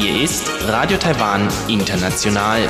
Hier 0.00 0.22
ist 0.22 0.50
Radio 0.66 0.96
Taiwan 0.96 1.46
International. 1.68 2.66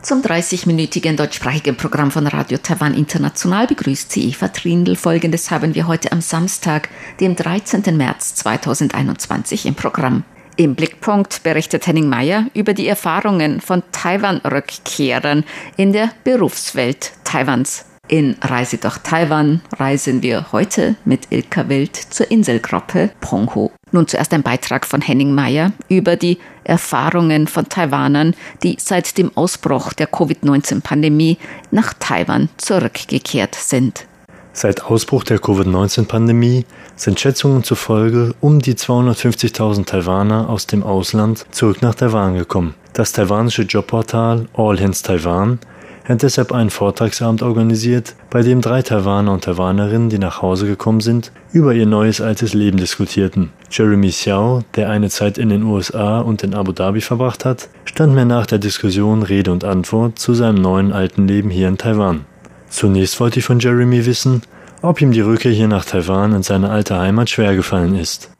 Zum 0.00 0.22
30-minütigen 0.22 1.16
deutschsprachigen 1.16 1.76
Programm 1.76 2.10
von 2.10 2.26
Radio 2.26 2.56
Taiwan 2.56 2.94
International 2.94 3.66
begrüßt 3.66 4.10
sie 4.10 4.30
Eva 4.30 4.48
Trindl. 4.48 4.96
Folgendes 4.96 5.50
haben 5.50 5.74
wir 5.74 5.86
heute 5.86 6.10
am 6.12 6.22
Samstag, 6.22 6.88
dem 7.20 7.36
13. 7.36 7.94
März 7.94 8.36
2021 8.36 9.66
im 9.66 9.74
Programm. 9.74 10.24
Im 10.56 10.74
Blickpunkt 10.74 11.42
berichtet 11.42 11.86
Henning 11.86 12.08
Meyer 12.08 12.46
über 12.54 12.72
die 12.72 12.88
Erfahrungen 12.88 13.60
von 13.60 13.82
Taiwan-Rückkehrern 13.92 15.44
in 15.76 15.92
der 15.92 16.12
Berufswelt 16.24 17.12
Taiwans. 17.24 17.84
In 18.08 18.36
Reise 18.40 18.78
durch 18.78 18.96
Taiwan 18.98 19.60
reisen 19.78 20.22
wir 20.22 20.50
heute 20.50 20.96
mit 21.04 21.30
Ilka 21.30 21.68
Wild 21.68 21.94
zur 21.94 22.30
Inselgruppe 22.30 23.10
Penghu. 23.20 23.70
Nun 23.92 24.06
zuerst 24.06 24.32
ein 24.32 24.42
Beitrag 24.42 24.86
von 24.86 25.00
Henning 25.00 25.34
Meyer 25.34 25.72
über 25.88 26.16
die 26.16 26.38
Erfahrungen 26.64 27.46
von 27.46 27.68
Taiwanern, 27.68 28.34
die 28.62 28.76
seit 28.78 29.18
dem 29.18 29.36
Ausbruch 29.36 29.92
der 29.92 30.06
Covid-19-Pandemie 30.06 31.38
nach 31.70 31.94
Taiwan 31.98 32.48
zurückgekehrt 32.56 33.54
sind. 33.54 34.06
Seit 34.52 34.82
Ausbruch 34.82 35.24
der 35.24 35.38
Covid-19-Pandemie 35.38 36.66
sind 36.96 37.20
Schätzungen 37.20 37.62
zufolge 37.62 38.34
um 38.40 38.60
die 38.60 38.74
250.000 38.74 39.86
Taiwaner 39.86 40.48
aus 40.48 40.66
dem 40.66 40.82
Ausland 40.82 41.46
zurück 41.50 41.82
nach 41.82 41.94
Taiwan 41.94 42.34
gekommen. 42.34 42.74
Das 42.92 43.12
taiwanische 43.12 43.62
Jobportal 43.62 44.48
All 44.54 44.80
Hands 44.80 45.00
Taiwan 45.00 45.60
hat 46.04 46.22
deshalb 46.22 46.52
einen 46.52 46.70
Vortragsabend 46.70 47.42
organisiert, 47.42 48.14
bei 48.30 48.42
dem 48.42 48.60
drei 48.60 48.82
Taiwaner 48.82 49.32
und 49.32 49.44
Taiwanerinnen, 49.44 50.10
die 50.10 50.18
nach 50.18 50.42
Hause 50.42 50.66
gekommen 50.66 51.00
sind, 51.00 51.32
über 51.52 51.72
ihr 51.74 51.86
neues 51.86 52.20
altes 52.20 52.54
Leben 52.54 52.78
diskutierten. 52.78 53.50
Jeremy 53.70 54.10
Xiao, 54.10 54.62
der 54.76 54.90
eine 54.90 55.08
Zeit 55.10 55.38
in 55.38 55.48
den 55.48 55.62
USA 55.62 56.20
und 56.20 56.42
in 56.42 56.54
Abu 56.54 56.72
Dhabi 56.72 57.00
verbracht 57.00 57.44
hat, 57.44 57.68
stand 57.84 58.14
mir 58.14 58.24
nach 58.24 58.46
der 58.46 58.58
Diskussion 58.58 59.22
Rede 59.22 59.52
und 59.52 59.64
Antwort 59.64 60.18
zu 60.18 60.34
seinem 60.34 60.60
neuen 60.60 60.92
alten 60.92 61.28
Leben 61.28 61.50
hier 61.50 61.68
in 61.68 61.78
Taiwan. 61.78 62.24
Zunächst 62.68 63.18
wollte 63.20 63.40
ich 63.40 63.44
von 63.44 63.60
Jeremy 63.60 64.06
wissen, 64.06 64.42
ob 64.82 65.00
ihm 65.00 65.12
die 65.12 65.20
Rückkehr 65.20 65.52
hier 65.52 65.68
nach 65.68 65.84
Taiwan 65.84 66.32
in 66.32 66.42
seine 66.42 66.70
alte 66.70 66.98
Heimat 66.98 67.30
schwer 67.30 67.54
gefallen 67.54 67.96
ist. 67.96 68.30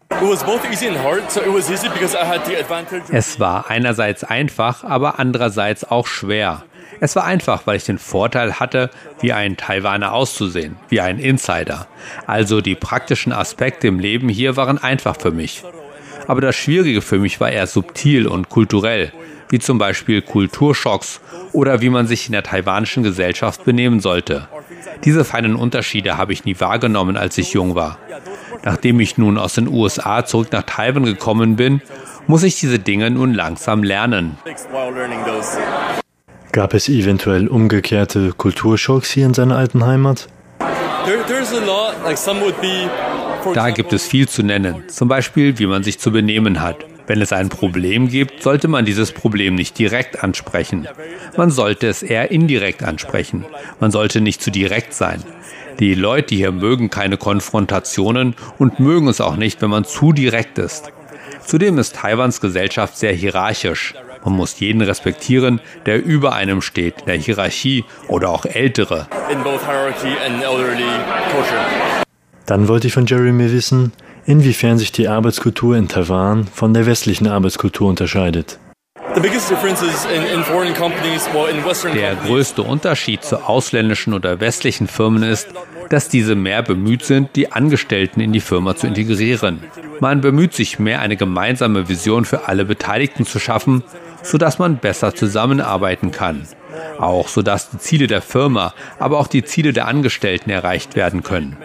Es 3.10 3.40
war 3.40 3.70
einerseits 3.70 4.24
einfach, 4.24 4.84
aber 4.84 5.18
andererseits 5.18 5.84
auch 5.84 6.06
schwer. 6.06 6.64
Es 7.00 7.16
war 7.16 7.24
einfach, 7.24 7.66
weil 7.66 7.76
ich 7.76 7.84
den 7.84 7.98
Vorteil 7.98 8.60
hatte, 8.60 8.90
wie 9.20 9.32
ein 9.32 9.56
Taiwaner 9.56 10.12
auszusehen, 10.12 10.76
wie 10.90 11.00
ein 11.00 11.18
Insider. 11.18 11.86
Also 12.26 12.60
die 12.60 12.74
praktischen 12.74 13.32
Aspekte 13.32 13.88
im 13.88 13.98
Leben 13.98 14.28
hier 14.28 14.56
waren 14.56 14.76
einfach 14.78 15.16
für 15.16 15.30
mich. 15.30 15.62
Aber 16.26 16.42
das 16.42 16.56
Schwierige 16.56 17.00
für 17.00 17.18
mich 17.18 17.40
war 17.40 17.50
eher 17.50 17.66
subtil 17.66 18.26
und 18.26 18.50
kulturell, 18.50 19.12
wie 19.48 19.58
zum 19.58 19.78
Beispiel 19.78 20.20
Kulturschocks 20.20 21.20
oder 21.52 21.80
wie 21.80 21.88
man 21.88 22.06
sich 22.06 22.26
in 22.26 22.32
der 22.32 22.42
taiwanischen 22.42 23.02
Gesellschaft 23.02 23.64
benehmen 23.64 24.00
sollte. 24.00 24.46
Diese 25.04 25.24
feinen 25.24 25.56
Unterschiede 25.56 26.18
habe 26.18 26.34
ich 26.34 26.44
nie 26.44 26.60
wahrgenommen, 26.60 27.16
als 27.16 27.38
ich 27.38 27.54
jung 27.54 27.74
war. 27.74 27.98
Nachdem 28.62 29.00
ich 29.00 29.16
nun 29.16 29.38
aus 29.38 29.54
den 29.54 29.68
USA 29.68 30.24
zurück 30.26 30.52
nach 30.52 30.64
Taiwan 30.64 31.04
gekommen 31.04 31.56
bin, 31.56 31.80
muss 32.26 32.42
ich 32.42 32.60
diese 32.60 32.78
Dinge 32.78 33.10
nun 33.10 33.32
langsam 33.32 33.82
lernen. 33.82 34.36
Gab 36.52 36.74
es 36.74 36.88
eventuell 36.88 37.46
umgekehrte 37.46 38.32
Kulturschocks 38.36 39.10
hier 39.10 39.26
in 39.26 39.34
seiner 39.34 39.56
alten 39.56 39.86
Heimat? 39.86 40.26
Da 43.54 43.70
gibt 43.70 43.92
es 43.92 44.06
viel 44.06 44.28
zu 44.28 44.42
nennen, 44.42 44.82
zum 44.88 45.08
Beispiel 45.08 45.58
wie 45.60 45.66
man 45.66 45.84
sich 45.84 46.00
zu 46.00 46.10
benehmen 46.10 46.60
hat. 46.60 46.84
Wenn 47.06 47.22
es 47.22 47.32
ein 47.32 47.48
Problem 47.48 48.08
gibt, 48.08 48.42
sollte 48.42 48.66
man 48.66 48.84
dieses 48.84 49.12
Problem 49.12 49.54
nicht 49.54 49.78
direkt 49.78 50.24
ansprechen. 50.24 50.88
Man 51.36 51.50
sollte 51.50 51.86
es 51.86 52.02
eher 52.02 52.32
indirekt 52.32 52.82
ansprechen. 52.82 53.44
Man 53.78 53.92
sollte 53.92 54.20
nicht 54.20 54.42
zu 54.42 54.50
direkt 54.50 54.92
sein. 54.92 55.22
Die 55.78 55.94
Leute 55.94 56.34
hier 56.34 56.50
mögen 56.50 56.90
keine 56.90 57.16
Konfrontationen 57.16 58.34
und 58.58 58.80
mögen 58.80 59.06
es 59.06 59.20
auch 59.20 59.36
nicht, 59.36 59.62
wenn 59.62 59.70
man 59.70 59.84
zu 59.84 60.12
direkt 60.12 60.58
ist. 60.58 60.92
Zudem 61.46 61.78
ist 61.78 61.96
Taiwans 61.96 62.40
Gesellschaft 62.40 62.98
sehr 62.98 63.12
hierarchisch. 63.12 63.94
Man 64.24 64.34
muss 64.34 64.60
jeden 64.60 64.82
respektieren, 64.82 65.60
der 65.86 66.04
über 66.04 66.34
einem 66.34 66.60
steht, 66.62 67.06
der 67.06 67.16
Hierarchie 67.16 67.84
oder 68.08 68.30
auch 68.30 68.44
Ältere. 68.44 69.06
Dann 72.46 72.68
wollte 72.68 72.86
ich 72.88 72.92
von 72.92 73.06
Jeremy 73.06 73.52
wissen, 73.52 73.92
inwiefern 74.26 74.78
sich 74.78 74.92
die 74.92 75.08
Arbeitskultur 75.08 75.76
in 75.76 75.88
Taiwan 75.88 76.46
von 76.46 76.74
der 76.74 76.86
westlichen 76.86 77.28
Arbeitskultur 77.28 77.88
unterscheidet. 77.88 78.58
Der 81.94 82.14
größte 82.14 82.62
Unterschied 82.62 83.24
zu 83.24 83.48
ausländischen 83.48 84.14
oder 84.14 84.40
westlichen 84.40 84.86
Firmen 84.86 85.22
ist, 85.24 85.48
dass 85.88 86.08
diese 86.08 86.36
mehr 86.36 86.62
bemüht 86.62 87.04
sind, 87.04 87.34
die 87.34 87.50
Angestellten 87.50 88.20
in 88.20 88.32
die 88.32 88.40
Firma 88.40 88.76
zu 88.76 88.86
integrieren. 88.86 89.64
Man 89.98 90.20
bemüht 90.20 90.54
sich 90.54 90.78
mehr, 90.78 91.00
eine 91.00 91.16
gemeinsame 91.16 91.88
Vision 91.88 92.24
für 92.24 92.46
alle 92.46 92.64
Beteiligten 92.64 93.26
zu 93.26 93.40
schaffen 93.40 93.82
sodass 94.22 94.58
man 94.58 94.78
besser 94.78 95.14
zusammenarbeiten 95.14 96.10
kann. 96.10 96.46
Auch 96.98 97.28
sodass 97.28 97.70
die 97.70 97.78
Ziele 97.78 98.06
der 98.06 98.22
Firma, 98.22 98.74
aber 98.98 99.18
auch 99.18 99.26
die 99.26 99.44
Ziele 99.44 99.72
der 99.72 99.88
Angestellten 99.88 100.50
erreicht 100.50 100.96
werden 100.96 101.22
können. 101.22 101.56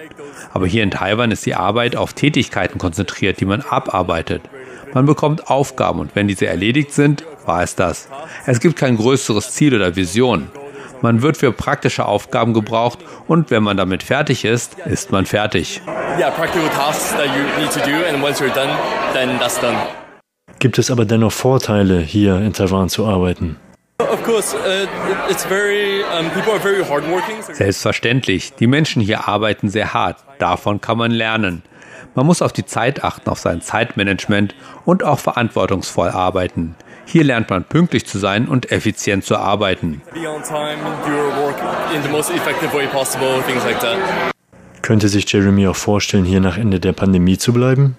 Aber 0.53 0.67
hier 0.67 0.83
in 0.83 0.91
Taiwan 0.91 1.31
ist 1.31 1.45
die 1.45 1.55
Arbeit 1.55 1.95
auf 1.95 2.13
Tätigkeiten 2.13 2.77
konzentriert, 2.77 3.39
die 3.39 3.45
man 3.45 3.61
abarbeitet. 3.61 4.41
Man 4.93 5.05
bekommt 5.05 5.49
Aufgaben 5.49 5.99
und 5.99 6.15
wenn 6.15 6.27
diese 6.27 6.47
erledigt 6.47 6.93
sind, 6.93 7.25
war 7.45 7.61
es 7.63 7.75
das. 7.75 8.07
Es 8.45 8.59
gibt 8.59 8.77
kein 8.77 8.97
größeres 8.97 9.51
Ziel 9.51 9.75
oder 9.75 9.95
Vision. 9.95 10.49
Man 11.01 11.21
wird 11.21 11.37
für 11.37 11.51
praktische 11.51 12.05
Aufgaben 12.05 12.53
gebraucht 12.53 12.99
und 13.27 13.51
wenn 13.51 13.63
man 13.63 13.77
damit 13.77 14.03
fertig 14.03 14.45
ist, 14.45 14.77
ist 14.85 15.11
man 15.11 15.25
fertig. 15.25 15.81
Yeah, 16.17 16.31
practical 16.31 16.69
tasks 16.69 17.11
that 17.17 17.27
you 17.27 17.43
need 17.61 17.71
to 17.71 17.79
do 17.81 18.05
and 18.07 18.23
once 18.23 18.39
you're 18.39 18.53
done, 18.53 18.71
then 19.13 19.37
that's 19.37 19.59
done. 19.59 19.75
Gibt 20.59 20.79
es 20.79 20.89
aber 20.89 21.05
dennoch 21.05 21.31
Vorteile, 21.31 21.99
hier 21.99 22.37
in 22.37 22.53
Taiwan 22.53 22.89
zu 22.89 23.05
arbeiten? 23.05 23.57
Uh, 24.01 24.05
Selbstverständlich. 27.53 28.53
Die 28.59 28.67
Menschen 28.67 29.01
hier 29.01 29.27
arbeiten 29.27 29.69
sehr 29.69 29.93
hart. 29.93 30.17
Davon 30.39 30.81
kann 30.81 30.97
man 30.97 31.11
lernen. 31.11 31.63
Man 32.13 32.25
muss 32.25 32.41
auf 32.41 32.53
die 32.53 32.65
Zeit 32.65 33.03
achten, 33.03 33.29
auf 33.29 33.39
sein 33.39 33.61
Zeitmanagement 33.61 34.55
und 34.85 35.03
auch 35.03 35.19
verantwortungsvoll 35.19 36.09
arbeiten. 36.09 36.75
Hier 37.05 37.23
lernt 37.23 37.49
man 37.49 37.63
pünktlich 37.65 38.05
zu 38.05 38.17
sein 38.17 38.47
und 38.47 38.71
effizient 38.71 39.23
zu 39.23 39.37
arbeiten. 39.37 40.01
Könnte 44.81 45.07
sich 45.09 45.31
Jeremy 45.31 45.67
auch 45.67 45.75
vorstellen, 45.75 46.25
hier 46.25 46.41
nach 46.41 46.57
Ende 46.57 46.79
der 46.79 46.93
Pandemie 46.93 47.37
zu 47.37 47.53
bleiben? 47.53 47.97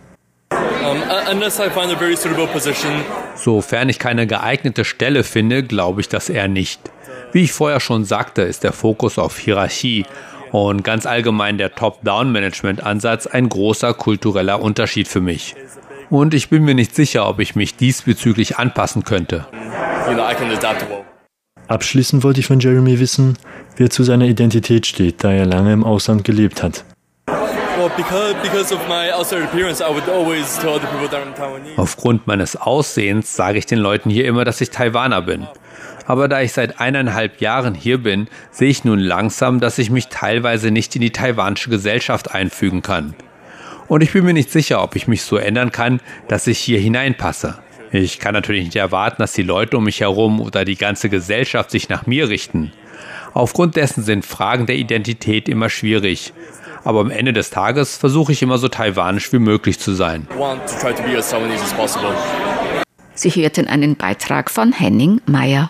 Sofern 3.34 3.88
ich 3.88 3.98
keine 3.98 4.26
geeignete 4.26 4.84
Stelle 4.84 5.24
finde, 5.24 5.62
glaube 5.62 6.00
ich 6.00 6.08
das 6.08 6.28
eher 6.28 6.48
nicht. 6.48 6.80
Wie 7.32 7.42
ich 7.42 7.52
vorher 7.52 7.80
schon 7.80 8.04
sagte, 8.04 8.42
ist 8.42 8.64
der 8.64 8.72
Fokus 8.72 9.18
auf 9.18 9.38
Hierarchie 9.38 10.06
und 10.52 10.84
ganz 10.84 11.06
allgemein 11.06 11.58
der 11.58 11.74
Top-Down-Management-Ansatz 11.74 13.26
ein 13.26 13.48
großer 13.48 13.94
kultureller 13.94 14.62
Unterschied 14.62 15.08
für 15.08 15.20
mich. 15.20 15.54
Und 16.08 16.34
ich 16.34 16.48
bin 16.48 16.62
mir 16.64 16.74
nicht 16.74 16.94
sicher, 16.94 17.28
ob 17.28 17.40
ich 17.40 17.56
mich 17.56 17.76
diesbezüglich 17.76 18.58
anpassen 18.58 19.04
könnte. 19.04 19.46
Abschließend 21.68 22.22
wollte 22.22 22.40
ich 22.40 22.46
von 22.46 22.60
Jeremy 22.60 23.00
wissen, 23.00 23.36
wie 23.76 23.84
er 23.84 23.90
zu 23.90 24.04
seiner 24.04 24.26
Identität 24.26 24.86
steht, 24.86 25.24
da 25.24 25.32
er 25.32 25.46
lange 25.46 25.72
im 25.72 25.82
Ausland 25.82 26.22
gelebt 26.22 26.62
hat. 26.62 26.84
Aufgrund 31.76 32.26
meines 32.26 32.56
Aussehens 32.56 33.36
sage 33.36 33.58
ich 33.58 33.66
den 33.66 33.78
Leuten 33.78 34.08
hier 34.08 34.26
immer, 34.26 34.44
dass 34.46 34.62
ich 34.62 34.70
Taiwaner 34.70 35.20
bin. 35.20 35.46
Aber 36.06 36.28
da 36.28 36.40
ich 36.40 36.52
seit 36.52 36.80
eineinhalb 36.80 37.40
Jahren 37.40 37.74
hier 37.74 37.98
bin, 37.98 38.28
sehe 38.50 38.70
ich 38.70 38.84
nun 38.84 38.98
langsam, 38.98 39.60
dass 39.60 39.78
ich 39.78 39.90
mich 39.90 40.08
teilweise 40.08 40.70
nicht 40.70 40.94
in 40.96 41.02
die 41.02 41.10
taiwanische 41.10 41.68
Gesellschaft 41.68 42.34
einfügen 42.34 42.80
kann. 42.80 43.14
Und 43.88 44.02
ich 44.02 44.12
bin 44.12 44.24
mir 44.24 44.32
nicht 44.32 44.50
sicher, 44.50 44.82
ob 44.82 44.96
ich 44.96 45.06
mich 45.06 45.22
so 45.22 45.36
ändern 45.36 45.70
kann, 45.70 46.00
dass 46.28 46.46
ich 46.46 46.58
hier 46.58 46.80
hineinpasse. 46.80 47.58
Ich 47.92 48.18
kann 48.18 48.32
natürlich 48.32 48.64
nicht 48.64 48.76
erwarten, 48.76 49.20
dass 49.20 49.32
die 49.32 49.42
Leute 49.42 49.76
um 49.76 49.84
mich 49.84 50.00
herum 50.00 50.40
oder 50.40 50.64
die 50.64 50.76
ganze 50.76 51.08
Gesellschaft 51.08 51.70
sich 51.70 51.88
nach 51.88 52.06
mir 52.06 52.28
richten. 52.28 52.72
Aufgrund 53.34 53.76
dessen 53.76 54.02
sind 54.02 54.24
Fragen 54.24 54.64
der 54.64 54.76
Identität 54.76 55.48
immer 55.48 55.68
schwierig 55.68 56.32
aber 56.86 57.00
am 57.00 57.10
Ende 57.10 57.32
des 57.32 57.50
Tages 57.50 57.96
versuche 57.96 58.30
ich 58.30 58.42
immer 58.42 58.58
so 58.58 58.68
taiwanisch 58.68 59.32
wie 59.32 59.40
möglich 59.40 59.80
zu 59.80 59.92
sein. 59.92 60.28
Sie 63.14 63.30
hörten 63.30 63.66
einen 63.66 63.96
Beitrag 63.96 64.50
von 64.50 64.72
Henning 64.72 65.20
Meyer. 65.26 65.68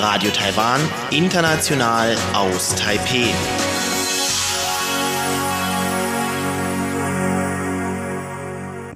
Radio 0.00 0.30
Taiwan, 0.30 0.80
international 1.10 2.14
aus 2.34 2.74
Taipeh. 2.74 3.32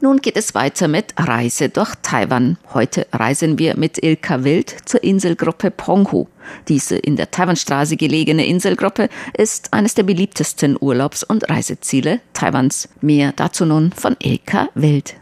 Nun 0.00 0.18
geht 0.18 0.36
es 0.36 0.54
weiter 0.54 0.86
mit 0.86 1.12
Reise 1.16 1.68
durch 1.68 1.92
Taiwan. 2.02 2.56
Heute 2.72 3.06
reisen 3.12 3.58
wir 3.58 3.76
mit 3.76 4.00
Ilka 4.02 4.44
Wild 4.44 4.76
zur 4.84 5.02
Inselgruppe 5.02 5.72
Penghu. 5.72 6.28
Diese 6.68 6.96
in 6.96 7.16
der 7.16 7.32
Taiwanstraße 7.32 7.96
gelegene 7.96 8.46
Inselgruppe 8.46 9.08
ist 9.36 9.72
eines 9.72 9.94
der 9.94 10.04
beliebtesten 10.04 10.76
Urlaubs- 10.80 11.24
und 11.24 11.50
Reiseziele 11.50 12.20
Taiwans. 12.32 12.88
Mehr 13.00 13.32
dazu 13.34 13.66
nun 13.66 13.90
von 13.92 14.16
Ilka 14.22 14.68
Wild. 14.74 15.17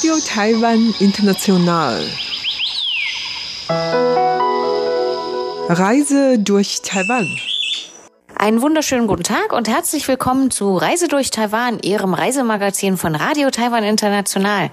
Radio 0.00 0.16
Taiwan 0.26 0.94
International. 0.98 2.02
Reise 5.68 6.38
durch 6.38 6.80
Taiwan. 6.80 7.28
Einen 8.34 8.62
wunderschönen 8.62 9.06
guten 9.06 9.24
Tag 9.24 9.52
und 9.52 9.68
herzlich 9.68 10.08
willkommen 10.08 10.50
zu 10.50 10.74
Reise 10.74 11.06
durch 11.08 11.30
Taiwan, 11.30 11.80
Ihrem 11.80 12.14
Reisemagazin 12.14 12.96
von 12.96 13.14
Radio 13.14 13.50
Taiwan 13.50 13.84
International. 13.84 14.70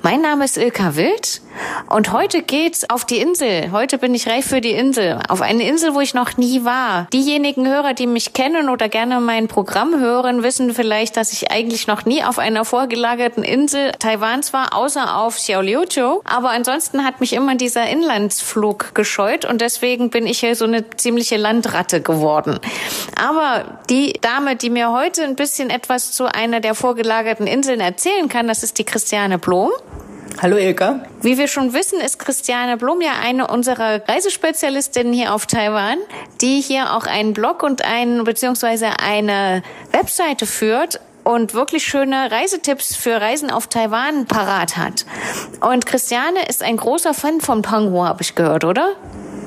Mein 0.00 0.22
Name 0.22 0.46
ist 0.46 0.56
Ilka 0.56 0.96
Wild 0.96 1.42
und 1.88 2.12
heute 2.12 2.42
geht's 2.42 2.88
auf 2.88 3.04
die 3.04 3.18
Insel. 3.18 3.72
Heute 3.72 3.98
bin 3.98 4.14
ich 4.14 4.28
reif 4.28 4.46
für 4.46 4.60
die 4.60 4.70
Insel. 4.70 5.18
Auf 5.28 5.42
eine 5.42 5.66
Insel, 5.68 5.94
wo 5.94 6.00
ich 6.00 6.14
noch 6.14 6.36
nie 6.36 6.64
war. 6.64 7.08
Diejenigen 7.12 7.66
Hörer, 7.66 7.94
die 7.94 8.06
mich 8.06 8.32
kennen 8.32 8.68
oder 8.68 8.88
gerne 8.88 9.20
mein 9.20 9.48
Programm 9.48 9.98
hören, 9.98 10.42
wissen 10.42 10.72
vielleicht, 10.72 11.16
dass 11.16 11.32
ich 11.32 11.50
eigentlich 11.50 11.86
noch 11.86 12.04
nie 12.04 12.22
auf 12.22 12.38
einer 12.38 12.64
vorgelagerten 12.64 13.42
Insel 13.42 13.92
Taiwans 13.98 14.52
war, 14.52 14.74
außer 14.74 15.16
auf 15.16 15.36
Xiaoliuqiu. 15.36 16.20
Aber 16.24 16.50
ansonsten 16.50 17.04
hat 17.04 17.20
mich 17.20 17.32
immer 17.32 17.56
dieser 17.56 17.88
Inlandsflug 17.88 18.94
gescheut 18.94 19.44
und 19.44 19.60
deswegen 19.60 20.10
bin 20.10 20.26
ich 20.26 20.40
hier 20.40 20.54
so 20.54 20.66
eine 20.66 20.88
ziemliche 20.90 21.36
Landratte 21.36 22.00
geworden. 22.00 22.60
Aber 23.20 23.78
die 23.88 24.12
Dame, 24.20 24.56
die 24.56 24.70
mir 24.70 24.92
heute 24.92 25.24
ein 25.24 25.36
bisschen 25.36 25.70
etwas 25.70 26.12
zu 26.12 26.32
einer 26.32 26.60
der 26.60 26.74
vorgelagerten 26.74 27.46
Inseln 27.46 27.80
erzählen 27.80 28.28
kann, 28.28 28.46
das 28.46 28.62
ist 28.62 28.78
die 28.78 28.84
Christiane 28.84 29.38
Blom. 29.38 29.70
Hallo 30.38 30.56
Ilka. 30.56 31.00
Wie 31.20 31.36
wir 31.36 31.48
schon 31.48 31.74
wissen, 31.74 32.00
ist 32.00 32.18
Christiane 32.18 32.76
Blum 32.76 33.00
ja 33.00 33.12
eine 33.22 33.48
unserer 33.48 34.00
Reisespezialistinnen 34.08 35.12
hier 35.12 35.34
auf 35.34 35.46
Taiwan, 35.46 35.98
die 36.40 36.60
hier 36.60 36.94
auch 36.96 37.06
einen 37.06 37.34
Blog 37.34 37.62
und 37.62 37.84
einen 37.84 38.24
beziehungsweise 38.24 39.00
eine 39.00 39.62
Webseite 39.92 40.46
führt 40.46 41.00
und 41.24 41.52
wirklich 41.52 41.84
schöne 41.84 42.30
Reisetipps 42.30 42.96
für 42.96 43.20
Reisen 43.20 43.50
auf 43.50 43.66
Taiwan 43.66 44.26
parat 44.26 44.76
hat. 44.76 45.04
Und 45.60 45.84
Christiane 45.84 46.46
ist 46.48 46.62
ein 46.62 46.76
großer 46.76 47.12
Fan 47.12 47.40
von 47.40 47.60
Panghu, 47.62 48.04
habe 48.04 48.22
ich 48.22 48.34
gehört, 48.34 48.64
oder? 48.64 48.94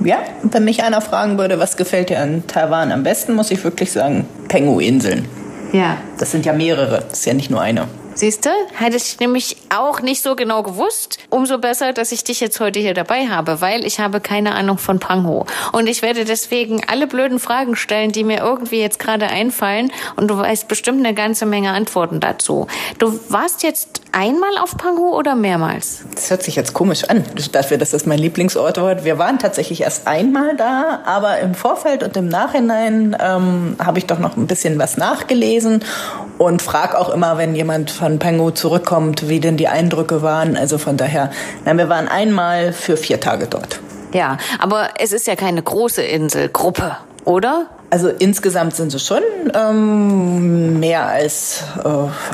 Ja, 0.03 0.19
wenn 0.44 0.65
mich 0.65 0.83
einer 0.83 1.01
fragen 1.01 1.38
würde, 1.38 1.59
was 1.59 1.77
gefällt 1.77 2.09
dir 2.09 2.19
an 2.19 2.45
Taiwan 2.47 2.91
am 2.91 3.03
besten, 3.03 3.33
muss 3.33 3.51
ich 3.51 3.63
wirklich 3.63 3.91
sagen, 3.91 4.27
Pengu-Inseln. 4.47 5.27
Ja. 5.71 5.97
Das 6.19 6.31
sind 6.31 6.45
ja 6.45 6.53
mehrere, 6.53 7.03
das 7.09 7.19
ist 7.19 7.25
ja 7.25 7.33
nicht 7.33 7.50
nur 7.50 7.62
eine. 7.62 7.88
Siehst 8.15 8.45
du? 8.45 8.50
Hätte 8.77 8.98
ich 8.98 9.19
nämlich 9.19 9.57
auch 9.75 10.01
nicht 10.01 10.21
so 10.21 10.36
genau 10.36 10.62
gewusst. 10.62 11.18
Umso 11.30 11.57
besser, 11.57 11.94
dass 11.94 12.12
ich 12.12 12.24
dich 12.24 12.39
jetzt 12.39 12.60
heute 12.60 12.80
hier 12.80 12.94
dabei 12.94 13.27
habe, 13.27 13.60
weil 13.60 13.86
ich 13.86 14.00
habe 14.00 14.19
keine 14.19 14.54
Ahnung 14.54 14.77
von 14.77 15.00
Pangho. 15.00 15.48
Und 15.71 15.88
ich 15.88 16.04
werde 16.04 16.24
deswegen 16.24 16.83
alle 16.88 17.07
blöden 17.07 17.39
Fragen 17.39 17.75
stellen, 17.75 18.12
die 18.12 18.24
mir 18.24 18.39
irgendwie 18.39 18.80
jetzt 18.80 19.00
gerade 19.00 19.27
einfallen. 19.27 19.92
Und 20.15 20.27
du 20.27 20.38
weißt 20.38 20.68
bestimmt 20.68 21.00
eine 21.04 21.15
ganze 21.15 21.45
Menge 21.48 21.71
Antworten 21.71 22.19
dazu. 22.19 22.68
Du 23.00 23.19
warst 23.30 23.63
jetzt 23.63 24.01
einmal 24.12 24.57
auf 24.62 24.77
Panghu 24.77 25.15
oder 25.15 25.36
mehrmals? 25.36 26.04
Das 26.13 26.30
hört 26.30 26.44
sich 26.44 26.56
jetzt 26.56 26.74
komisch 26.74 27.06
an, 27.06 27.24
dafür, 27.51 27.77
dass 27.77 27.92
das 27.92 28.06
mein 28.06 28.19
Lieblingsort 28.19 28.77
war. 28.77 29.04
Wir 29.04 29.18
waren 29.18 29.39
tatsächlich 29.39 29.81
erst 29.81 30.07
einmal 30.07 30.56
da, 30.56 31.01
aber 31.06 31.39
im 31.39 31.56
Vorfeld 31.56 32.04
und 32.04 32.15
im 32.15 32.27
Nachhinein 32.30 33.18
ähm, 33.19 33.75
habe 33.83 33.98
ich 33.98 34.06
doch 34.06 34.19
noch 34.19 34.38
ein 34.38 34.45
bisschen 34.45 34.77
was 34.77 34.98
nachgelesen 34.98 35.83
und 36.38 36.62
frage 36.62 36.98
auch 37.00 37.10
immer, 37.10 37.38
wenn 37.38 37.56
jemand 37.56 38.02
von 38.03 38.19
Pengu 38.19 38.51
zurückkommt, 38.51 39.29
wie 39.29 39.39
denn 39.39 39.55
die 39.55 39.69
Eindrücke 39.69 40.21
waren. 40.21 40.57
Also 40.57 40.77
von 40.77 40.97
daher, 40.97 41.31
nein, 41.63 41.77
wir 41.77 41.88
waren 41.88 42.09
einmal 42.09 42.73
für 42.73 42.97
vier 42.97 43.21
Tage 43.21 43.47
dort. 43.47 43.79
Ja, 44.13 44.38
aber 44.59 44.89
es 45.00 45.13
ist 45.13 45.25
ja 45.25 45.38
keine 45.38 45.63
große 45.63 46.01
Inselgruppe, 46.01 46.97
oder? 47.23 47.67
Also 47.91 48.09
insgesamt 48.09 48.75
sind 48.75 48.94
es 48.94 49.07
schon 49.07 49.21
ähm, 49.53 50.81
mehr 50.81 51.07
als 51.07 51.63
äh, 51.81 51.89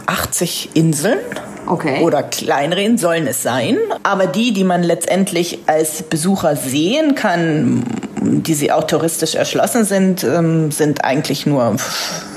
80 0.07 0.71
Inseln. 0.73 1.19
Okay. 1.67 2.01
Oder 2.01 2.23
kleinere 2.23 2.81
Inseln 2.81 2.97
sollen 2.97 3.27
es 3.27 3.43
sein. 3.43 3.77
Aber 4.01 4.25
die, 4.25 4.53
die 4.53 4.63
man 4.63 4.81
letztendlich 4.81 5.59
als 5.67 6.01
Besucher 6.01 6.55
sehen 6.55 7.13
kann, 7.13 7.83
die 8.19 8.55
sie 8.55 8.71
auch 8.71 8.85
touristisch 8.85 9.35
erschlossen 9.35 9.85
sind, 9.85 10.23
ähm, 10.23 10.71
sind 10.71 11.03
eigentlich 11.03 11.45
nur 11.45 11.75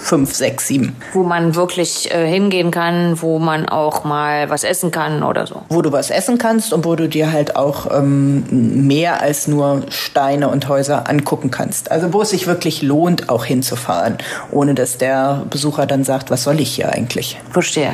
fünf, 0.03 0.35
sechs, 0.35 0.67
sieben. 0.67 0.97
Wo 1.13 1.23
man 1.23 1.55
wirklich 1.55 2.13
äh, 2.13 2.27
hingehen 2.27 2.71
kann, 2.71 3.21
wo 3.23 3.39
man 3.39 3.69
auch 3.69 4.05
mal 4.05 4.51
was 4.51 4.65
essen 4.65 4.91
kann 4.91 5.23
oder 5.23 5.47
so. 5.47 5.63
Wo 5.69 5.81
du 5.81 5.93
was 5.93 6.11
essen 6.11 6.39
kannst 6.39 6.73
und 6.73 6.85
wo 6.85 6.97
du 6.97 7.09
dir 7.09 7.33
halt 7.33 7.57
auch 7.57 7.87
ähm, 7.91 8.87
mehr 8.87 9.21
als 9.21 9.47
nur 9.47 9.83
Steine 9.89 10.49
und 10.49 10.69
Häuser 10.69 11.09
angucken 11.09 11.51
kannst. 11.51 11.91
Also 11.91 12.13
wo 12.13 12.23
es 12.23 12.31
sich 12.31 12.47
wirklich 12.47 12.83
lohnt, 12.83 13.29
auch 13.29 13.45
hinzufahren, 13.45 14.19
ohne 14.51 14.75
dass 14.75 14.99
der 14.99 15.45
Besucher 15.49 15.87
dann 15.87 16.05
sagt, 16.05 16.31
was 16.31 16.43
soll 16.43 16.61
ich 16.61 16.75
hier 16.75 16.93
eigentlich? 16.93 17.41
Verstehe. 17.51 17.93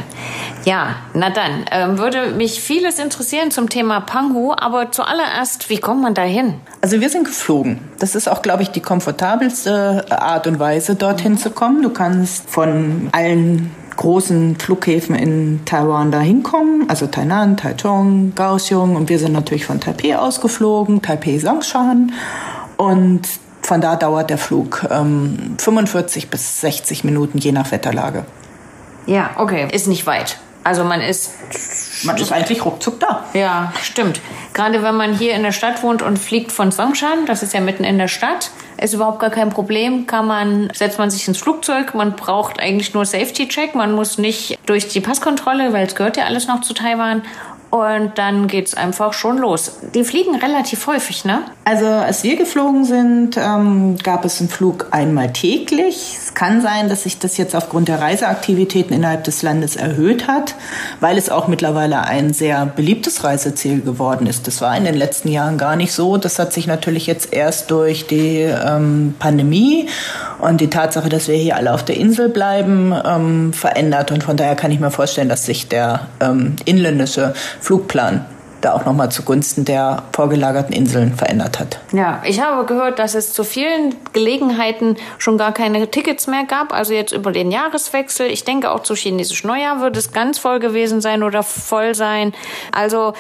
Ja, 0.65 0.97
na 1.15 1.31
dann, 1.31 1.67
ähm, 1.71 1.99
würde 1.99 2.33
mich 2.33 2.61
vieles 2.61 2.99
interessieren 2.99 3.51
zum 3.51 3.69
Thema 3.69 4.01
Panghu, 4.01 4.53
aber 4.57 4.91
zuallererst, 4.91 5.69
wie 5.71 5.79
kommt 5.79 6.03
man 6.03 6.15
da 6.15 6.23
hin? 6.23 6.55
Also 6.81 7.01
wir 7.01 7.11
sind 7.11 7.25
geflogen. 7.25 7.81
Das 7.99 8.15
ist 8.15 8.29
auch, 8.29 8.43
glaube 8.43 8.63
ich, 8.63 8.71
die 8.71 8.81
komfortabelste 8.81 10.07
Art 10.11 10.47
und 10.47 10.59
Weise, 10.59 10.95
dorthin 10.95 11.37
zu 11.37 11.51
kommen. 11.51 11.83
Du 11.83 11.91
kannst 11.99 12.49
von 12.49 13.09
allen 13.11 13.73
großen 13.97 14.57
Flughäfen 14.57 15.17
in 15.17 15.61
Taiwan 15.65 16.13
da 16.13 16.21
hinkommen, 16.21 16.89
also 16.89 17.09
Tainan, 17.09 17.57
Taichung, 17.57 18.33
Kaohsiung 18.37 18.95
und 18.95 19.09
wir 19.09 19.19
sind 19.19 19.33
natürlich 19.33 19.67
von 19.67 19.81
Taipei 19.81 20.17
ausgeflogen, 20.17 21.03
Taipei 21.03 21.39
Songshan 21.39 22.13
und 22.77 23.23
von 23.63 23.81
da 23.81 23.97
dauert 23.97 24.31
der 24.31 24.39
Flug 24.39 24.87
ähm, 24.89 25.57
45 25.59 26.31
bis 26.31 26.61
60 26.61 27.03
Minuten 27.03 27.39
je 27.39 27.51
nach 27.51 27.73
Wetterlage. 27.73 28.25
Ja, 29.07 29.31
okay, 29.37 29.67
ist 29.73 29.89
nicht 29.89 30.07
weit. 30.07 30.39
Also 30.63 30.85
man 30.85 31.01
ist 31.01 31.33
man 32.05 32.17
ist 32.17 32.33
eigentlich 32.33 32.65
ruckzuck 32.65 33.01
da. 33.01 33.25
Ja, 33.35 33.73
stimmt. 33.83 34.21
Gerade 34.55 34.83
wenn 34.83 34.97
man 34.97 35.15
hier 35.15 35.35
in 35.35 35.43
der 35.43 35.53
Stadt 35.53 35.83
wohnt 35.83 36.03
und 36.03 36.19
fliegt 36.19 36.53
von 36.53 36.71
Songshan, 36.71 37.27
das 37.27 37.43
ist 37.43 37.55
ja 37.55 37.61
mitten 37.61 37.85
in 37.85 37.99
der 37.99 38.09
Stadt, 38.09 38.51
ist 38.81 38.95
überhaupt 38.95 39.19
gar 39.19 39.31
kein 39.31 39.51
Problem. 39.51 40.07
Kann 40.07 40.27
man, 40.27 40.71
setzt 40.75 40.99
man 40.99 41.11
sich 41.11 41.27
ins 41.27 41.39
Flugzeug, 41.39 41.95
man 41.95 42.17
braucht 42.17 42.61
eigentlich 42.61 42.95
nur 42.95 43.05
Safety-Check, 43.05 43.75
man 43.75 43.93
muss 43.93 44.19
nicht 44.19 44.59
durch 44.67 44.89
die 44.89 45.01
Passkontrolle, 45.01 45.73
weil 45.73 45.87
es 45.87 45.95
gehört 45.95 46.17
ja 46.17 46.25
alles 46.25 46.47
noch 46.47 46.61
zu 46.61 46.75
Taiwan. 46.75 47.23
Und 47.71 48.17
dann 48.17 48.47
geht's 48.49 48.75
einfach 48.75 49.13
schon 49.13 49.37
los. 49.37 49.73
Die 49.95 50.03
fliegen 50.03 50.35
relativ 50.37 50.87
häufig, 50.87 51.27
ne? 51.27 51.43
Also 51.67 51.87
als 51.87 52.23
wir 52.23 52.37
geflogen 52.37 52.87
sind, 52.87 53.37
ähm, 53.37 53.99
gab 54.03 54.25
es 54.25 54.41
einen 54.41 54.49
Flug 54.49 54.87
einmal 54.91 55.35
täglich. 55.35 56.17
Es 56.19 56.33
kann 56.33 56.63
sein, 56.63 56.89
dass 56.89 57.03
sich 57.03 57.19
das 57.19 57.37
jetzt 57.37 57.55
aufgrund 57.55 57.89
der 57.89 58.01
Reiseaktivitäten 58.01 58.97
innerhalb 58.97 59.25
des 59.25 59.43
Landes 59.43 59.77
erhöht 59.77 60.29
hat, 60.29 60.55
weil 61.01 61.19
es 61.19 61.29
auch 61.29 61.47
mittlerweile 61.47 62.05
ein 62.05 62.33
sehr 62.33 62.65
beliebtes 62.65 63.23
Reiseziel 63.23 63.83
geworden 63.83 64.27
ist. 64.27 64.47
Das 64.47 64.63
war 64.63 64.75
in 64.75 64.85
den 64.85 64.95
letzten 64.95 65.29
Jahren 65.29 65.59
gar 65.59 65.77
nicht 65.77 65.93
so. 65.93 66.17
Das 66.17 66.39
hat 66.39 66.55
sich 66.55 66.67
natürlich 66.67 67.07
jetzt 67.07 67.35
erst 67.35 67.71
durch 67.71 68.07
die 68.07 68.39
ähm, 68.39 69.15
Pandemie 69.19 69.89
und 70.41 70.61
die 70.61 70.71
Tatsache, 70.71 71.09
dass 71.09 71.29
wir 71.29 71.37
hier 71.37 71.57
alle 71.57 71.73
auf 71.75 71.85
der 71.85 71.97
Insel 71.97 72.29
bleiben, 72.29 72.95
ähm, 73.05 73.53
verändert. 73.53 74.13
Und 74.13 74.23
von 74.23 74.37
daher 74.37 74.57
kann 74.57 74.71
ich 74.71 74.81
mir 74.81 74.91
vorstellen, 74.91 75.29
dass 75.29 75.47
sich 75.47 75.69
der 75.69 76.09
ähm, 76.21 76.57
inländische 76.65 77.35
Flugplan 77.61 78.25
da 78.61 78.73
auch 78.73 78.85
nochmal 78.85 79.11
zugunsten 79.11 79.65
der 79.65 80.03
vorgelagerten 80.13 80.75
Inseln 80.75 81.15
verändert 81.15 81.61
hat. 81.61 81.79
Ja, 81.93 82.23
ich 82.25 82.41
habe 82.41 82.67
gehört, 82.67 82.99
dass 82.99 83.15
es 83.15 83.33
zu 83.33 83.45
vielen 83.45 83.95
Gelegenheiten 84.13 84.97
schon 85.19 85.39
gar 85.39 85.53
keine 85.53 85.91
Tickets 85.91 86.27
mehr 86.27 86.45
gab. 86.45 86.73
Also 86.73 86.93
jetzt 86.93 87.13
über 87.13 87.33
den 87.33 87.51
Jahreswechsel. 87.51 88.27
Ich 88.27 88.45
denke 88.45 88.71
auch 88.71 88.83
zu 88.83 88.95
chinesisch 88.95 89.45
Neujahr 89.45 89.81
wird 89.81 89.97
es 89.97 90.13
ganz 90.13 90.39
voll 90.39 90.59
gewesen 90.59 91.01
sein 91.01 91.23
oder 91.23 91.43
voll 91.43 91.95
sein. 91.95 92.33
Also 92.73 93.15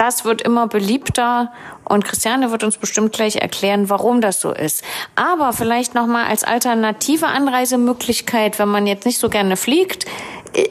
das 0.00 0.24
wird 0.24 0.40
immer 0.40 0.66
beliebter 0.66 1.52
und 1.84 2.06
Christiane 2.06 2.50
wird 2.50 2.64
uns 2.64 2.78
bestimmt 2.78 3.12
gleich 3.12 3.36
erklären, 3.36 3.90
warum 3.90 4.22
das 4.22 4.40
so 4.40 4.50
ist. 4.50 4.82
Aber 5.14 5.52
vielleicht 5.52 5.94
noch 5.94 6.06
mal 6.06 6.24
als 6.24 6.42
alternative 6.42 7.26
Anreisemöglichkeit, 7.26 8.58
wenn 8.58 8.68
man 8.68 8.86
jetzt 8.86 9.04
nicht 9.04 9.18
so 9.18 9.28
gerne 9.28 9.58
fliegt, 9.58 10.06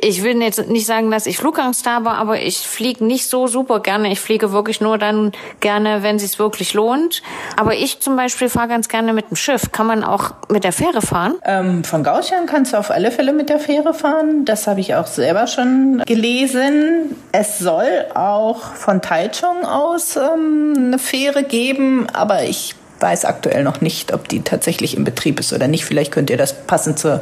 ich 0.01 0.23
will 0.23 0.41
jetzt 0.41 0.67
nicht 0.69 0.85
sagen, 0.85 1.11
dass 1.11 1.25
ich 1.25 1.37
Flugangst 1.37 1.85
habe, 1.85 2.11
aber 2.11 2.41
ich 2.41 2.57
fliege 2.57 3.03
nicht 3.03 3.27
so 3.27 3.47
super 3.47 3.79
gerne. 3.79 4.11
Ich 4.11 4.19
fliege 4.19 4.51
wirklich 4.51 4.81
nur 4.81 4.97
dann 4.97 5.31
gerne, 5.59 6.03
wenn 6.03 6.17
es 6.17 6.39
wirklich 6.39 6.73
lohnt. 6.73 7.21
Aber 7.55 7.75
ich 7.75 7.99
zum 7.99 8.15
Beispiel 8.15 8.49
fahre 8.49 8.67
ganz 8.67 8.89
gerne 8.89 9.13
mit 9.13 9.29
dem 9.29 9.35
Schiff. 9.35 9.71
Kann 9.71 9.87
man 9.87 10.03
auch 10.03 10.31
mit 10.49 10.63
der 10.63 10.73
Fähre 10.73 11.01
fahren? 11.01 11.35
Ähm, 11.45 11.83
von 11.83 12.03
Gaussian 12.03 12.45
kannst 12.45 12.73
du 12.73 12.77
auf 12.77 12.91
alle 12.91 13.11
Fälle 13.11 13.33
mit 13.33 13.49
der 13.49 13.59
Fähre 13.59 13.93
fahren. 13.93 14.45
Das 14.45 14.67
habe 14.67 14.79
ich 14.81 14.95
auch 14.95 15.07
selber 15.07 15.47
schon 15.47 16.03
gelesen. 16.05 17.15
Es 17.31 17.59
soll 17.59 18.05
auch 18.13 18.73
von 18.73 19.01
Taichung 19.01 19.65
aus 19.65 20.15
ähm, 20.15 20.73
eine 20.77 20.99
Fähre 20.99 21.43
geben, 21.43 22.07
aber 22.13 22.43
ich 22.43 22.75
weiß 22.99 23.25
aktuell 23.25 23.63
noch 23.63 23.81
nicht, 23.81 24.13
ob 24.13 24.27
die 24.27 24.41
tatsächlich 24.41 24.95
in 24.95 25.03
Betrieb 25.03 25.39
ist 25.39 25.53
oder 25.53 25.67
nicht. 25.67 25.85
Vielleicht 25.85 26.11
könnt 26.11 26.29
ihr 26.29 26.37
das 26.37 26.53
passend 26.65 26.99
zur 26.99 27.21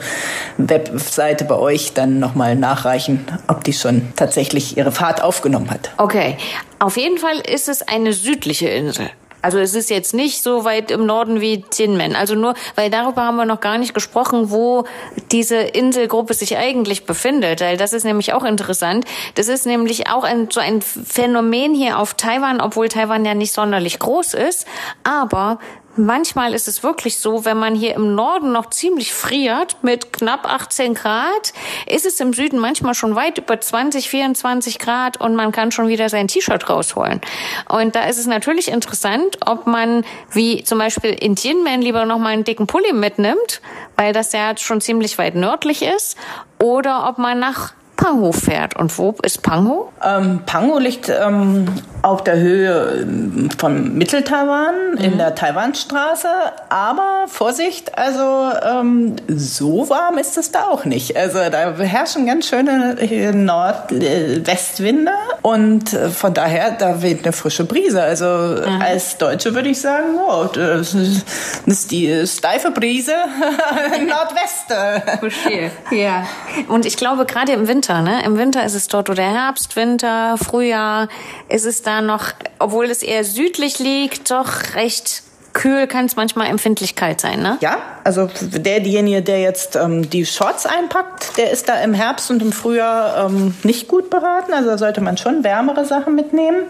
Webseite 0.58 1.46
bei 1.46 1.56
euch 1.56 1.94
dann 1.94 2.20
nochmal 2.20 2.56
nachreichen, 2.56 3.26
ob 3.48 3.64
die 3.64 3.74
schon 3.74 4.14
tatsächlich 4.16 4.78
ihre 4.78 4.92
Fahrt 4.92 5.22
aufgenommen 5.22 5.72
hat. 5.72 5.92
Okay. 5.98 6.38
Auf 6.80 6.98
jeden 6.98 7.18
Fall 7.18 7.40
ist 7.40 7.70
es 7.70 7.82
eine 7.82 8.14
südliche 8.14 8.68
Insel. 8.68 9.10
Also 9.48 9.60
es 9.60 9.76
ist 9.76 9.90
jetzt 9.90 10.14
nicht 10.14 10.44
so 10.44 10.66
weit 10.66 10.92
im 10.92 11.06
Norden 11.06 11.40
wie 11.40 11.62
Tinmen. 11.62 12.18
Also 12.18 12.36
nur, 12.36 12.54
weil 12.76 12.90
darüber 12.90 13.22
haben 13.22 13.38
wir 13.38 13.46
noch 13.46 13.62
gar 13.62 13.78
nicht 13.78 13.94
gesprochen, 13.94 14.52
wo 14.52 14.84
diese 15.32 15.56
Inselgruppe 15.56 16.34
sich 16.34 16.58
eigentlich 16.58 17.06
befindet. 17.06 17.62
Weil 17.62 17.78
das 17.78 17.94
ist 17.94 18.04
nämlich 18.04 18.34
auch 18.34 18.44
interessant. 18.44 19.06
Das 19.36 19.48
ist 19.48 19.66
nämlich 19.66 20.10
auch 20.10 20.26
ein, 20.26 20.50
so 20.52 20.60
ein 20.60 20.82
Phänomen 20.82 21.74
hier 21.74 21.98
auf 21.98 22.16
Taiwan, 22.16 22.60
obwohl 22.60 22.90
Taiwan 22.90 23.24
ja 23.24 23.36
nicht 23.36 23.54
sonderlich 23.54 24.00
groß 24.00 24.34
ist. 24.34 24.68
Aber 25.06 25.60
Manchmal 25.98 26.54
ist 26.54 26.68
es 26.68 26.84
wirklich 26.84 27.18
so, 27.18 27.44
wenn 27.44 27.58
man 27.58 27.74
hier 27.74 27.96
im 27.96 28.14
Norden 28.14 28.52
noch 28.52 28.70
ziemlich 28.70 29.14
friert 29.14 29.78
mit 29.82 30.14
knapp 30.14 30.46
18 30.46 30.94
Grad, 30.94 31.54
ist 31.88 32.06
es 32.06 32.20
im 32.20 32.34
Süden 32.34 32.60
manchmal 32.60 32.94
schon 32.94 33.16
weit 33.16 33.40
über 33.40 33.60
20, 33.60 34.08
24 34.08 34.78
Grad 34.78 35.20
und 35.20 35.36
man 35.36 35.52
kann 35.52 35.72
schon 35.72 35.88
wieder 35.88 36.08
sein 36.10 36.28
T-Shirt 36.28 36.70
rausholen. 36.70 37.20
Und 37.68 37.96
da 37.96 38.06
ist 38.06 38.20
es 38.20 38.28
natürlich 38.28 38.68
interessant, 38.70 39.40
ob 39.48 39.66
man 39.66 40.06
wie 40.32 40.64
zum 40.64 40.78
Beispiel 40.78 41.12
in 41.12 41.36
Tianmen 41.36 41.82
lieber 41.82 42.06
noch 42.06 42.20
mal 42.20 42.30
einen 42.30 42.44
dicken 42.44 42.68
Pulli 42.68 42.94
mitnimmt, 42.94 43.62
weil 43.96 44.14
das 44.14 44.34
ja 44.34 44.56
schon 44.56 44.82
ziemlich 44.82 45.18
weit 45.18 45.34
nördlich 45.34 45.82
ist, 45.82 46.16
oder 46.60 47.10
ob 47.10 47.18
man 47.18 47.40
nach 47.40 47.74
Panghu 47.98 48.32
fährt. 48.32 48.76
Und 48.78 48.98
wo 48.98 49.16
ist 49.24 49.42
Panghu? 49.42 49.90
Ähm, 50.04 50.42
Panghu 50.46 50.80
liegt 50.80 51.10
ähm, 51.10 51.68
auf 52.04 52.24
der 52.24 52.38
Höhe 52.38 53.00
ähm, 53.02 53.50
von 53.58 53.98
Mittel-Taiwan 53.98 54.92
mhm. 54.94 54.98
in 55.00 55.18
der 55.18 55.36
Taiwanstraße. 55.36 56.30
Aber 56.70 57.26
Vorsicht, 57.28 57.98
also 57.98 58.52
ähm, 58.64 59.16
so 59.28 59.90
warm 59.90 60.18
ist 60.18 60.38
es 60.38 60.52
da 60.52 60.68
auch 60.68 60.86
nicht. 60.86 61.18
Also 61.18 61.40
da 61.52 61.74
herrschen 61.76 62.26
ganz 62.28 62.48
schöne 62.48 62.98
äh, 63.00 63.32
Nord-Westwinde 63.34 65.12
und 65.42 65.94
äh, 65.94 66.10
von 66.10 66.34
daher 66.34 66.72
da 66.72 67.02
weht 67.02 67.24
eine 67.24 67.34
frische 67.34 67.66
Brise. 67.66 68.02
Also 68.02 68.26
mhm. 68.26 68.82
als 68.82 69.18
Deutsche 69.18 69.56
würde 69.56 69.70
ich 69.70 69.82
sagen, 69.82 70.18
oh, 70.30 70.46
das 70.46 70.94
ist 70.94 71.92
die 71.92 72.26
steife 72.28 72.72
Brise 72.72 73.16
Nordwest. 74.08 75.20
Verstehe. 75.20 75.72
Ja. 75.92 76.28
Und 76.68 76.86
ich 76.86 76.96
glaube 76.96 77.26
gerade 77.26 77.54
im 77.54 77.68
Winter 77.68 77.97
Winter, 77.98 78.02
ne? 78.02 78.24
Im 78.26 78.38
Winter 78.38 78.66
ist 78.66 78.74
es 78.74 78.88
dort 78.88 79.10
oder 79.10 79.24
Herbst, 79.24 79.76
Winter, 79.76 80.38
Frühjahr 80.38 81.08
ist 81.50 81.66
es 81.66 81.82
da 81.82 82.02
noch, 82.02 82.32
obwohl 82.60 82.86
es 82.86 83.04
eher 83.04 83.24
südlich 83.24 83.80
liegt, 83.80 84.32
doch 84.32 84.76
recht 84.76 85.24
kühl 85.54 85.88
kann 85.88 86.06
es 86.06 86.16
manchmal 86.16 86.48
empfindlich 86.48 86.96
kalt 86.96 87.20
sein, 87.20 87.42
ne? 87.42 87.58
Ja, 87.62 87.80
also 88.04 88.30
der, 88.42 88.80
derjenige, 88.80 89.24
der 89.24 89.42
jetzt 89.42 89.76
ähm, 89.76 90.08
die 90.08 90.26
Shorts 90.26 90.68
einpackt, 90.68 91.38
der 91.38 91.52
ist 91.52 91.68
da 91.68 91.82
im 91.82 91.96
Herbst 91.96 92.30
und 92.30 92.42
im 92.44 92.52
Frühjahr 92.52 93.26
ähm, 93.26 93.56
nicht 93.64 93.88
gut 93.88 94.12
beraten. 94.12 94.54
Also 94.54 94.70
da 94.70 94.78
sollte 94.78 95.02
man 95.02 95.18
schon 95.18 95.44
wärmere 95.44 95.86
Sachen 95.86 96.14
mitnehmen. 96.14 96.64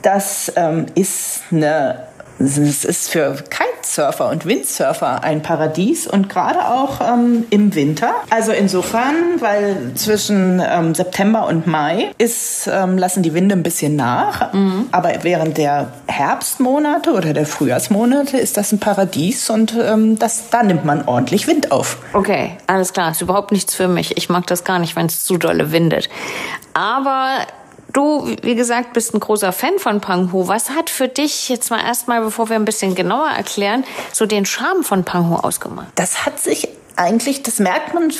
Das 0.00 0.50
ähm, 0.56 0.86
ist 0.94 1.42
eine 1.50 2.07
es 2.38 2.84
ist 2.84 3.10
für 3.10 3.36
Kitesurfer 3.50 4.28
und 4.28 4.46
Windsurfer 4.46 5.24
ein 5.24 5.42
Paradies 5.42 6.06
und 6.06 6.28
gerade 6.28 6.66
auch 6.66 7.00
ähm, 7.00 7.46
im 7.50 7.74
Winter. 7.74 8.14
Also 8.30 8.52
insofern, 8.52 9.40
weil 9.40 9.92
zwischen 9.94 10.62
ähm, 10.64 10.94
September 10.94 11.46
und 11.46 11.66
Mai 11.66 12.10
ist, 12.18 12.68
ähm, 12.72 12.96
lassen 12.96 13.22
die 13.22 13.34
Winde 13.34 13.56
ein 13.56 13.62
bisschen 13.62 13.96
nach. 13.96 14.52
Mhm. 14.52 14.86
Aber 14.92 15.12
während 15.22 15.58
der 15.58 15.92
Herbstmonate 16.06 17.12
oder 17.12 17.32
der 17.32 17.46
Frühjahrsmonate 17.46 18.36
ist 18.36 18.56
das 18.56 18.72
ein 18.72 18.78
Paradies 18.78 19.50
und 19.50 19.74
ähm, 19.80 20.18
das, 20.18 20.50
da 20.50 20.62
nimmt 20.62 20.84
man 20.84 21.06
ordentlich 21.06 21.46
Wind 21.48 21.72
auf. 21.72 21.98
Okay, 22.12 22.56
alles 22.66 22.92
klar. 22.92 23.10
Ist 23.10 23.22
überhaupt 23.22 23.52
nichts 23.52 23.74
für 23.74 23.88
mich. 23.88 24.16
Ich 24.16 24.28
mag 24.28 24.46
das 24.46 24.64
gar 24.64 24.78
nicht, 24.78 24.96
wenn 24.96 25.06
es 25.06 25.24
zu 25.24 25.38
dolle 25.38 25.72
windet. 25.72 26.08
Aber 26.74 27.38
Du, 27.98 28.32
wie 28.42 28.54
gesagt, 28.54 28.92
bist 28.92 29.12
ein 29.12 29.18
großer 29.18 29.50
Fan 29.50 29.80
von 29.80 30.00
Panghu. 30.00 30.46
Was 30.46 30.70
hat 30.70 30.88
für 30.88 31.08
dich 31.08 31.48
jetzt 31.48 31.68
mal 31.72 31.80
erstmal, 31.80 32.20
bevor 32.20 32.48
wir 32.48 32.54
ein 32.54 32.64
bisschen 32.64 32.94
genauer 32.94 33.26
erklären, 33.26 33.82
so 34.12 34.24
den 34.24 34.46
Charme 34.46 34.84
von 34.84 35.02
Panghu 35.02 35.34
ausgemacht? 35.34 35.88
Das 35.96 36.24
hat 36.24 36.38
sich 36.38 36.68
eigentlich, 36.98 37.42
das 37.42 37.60
merkt 37.60 37.94
man, 37.94 38.10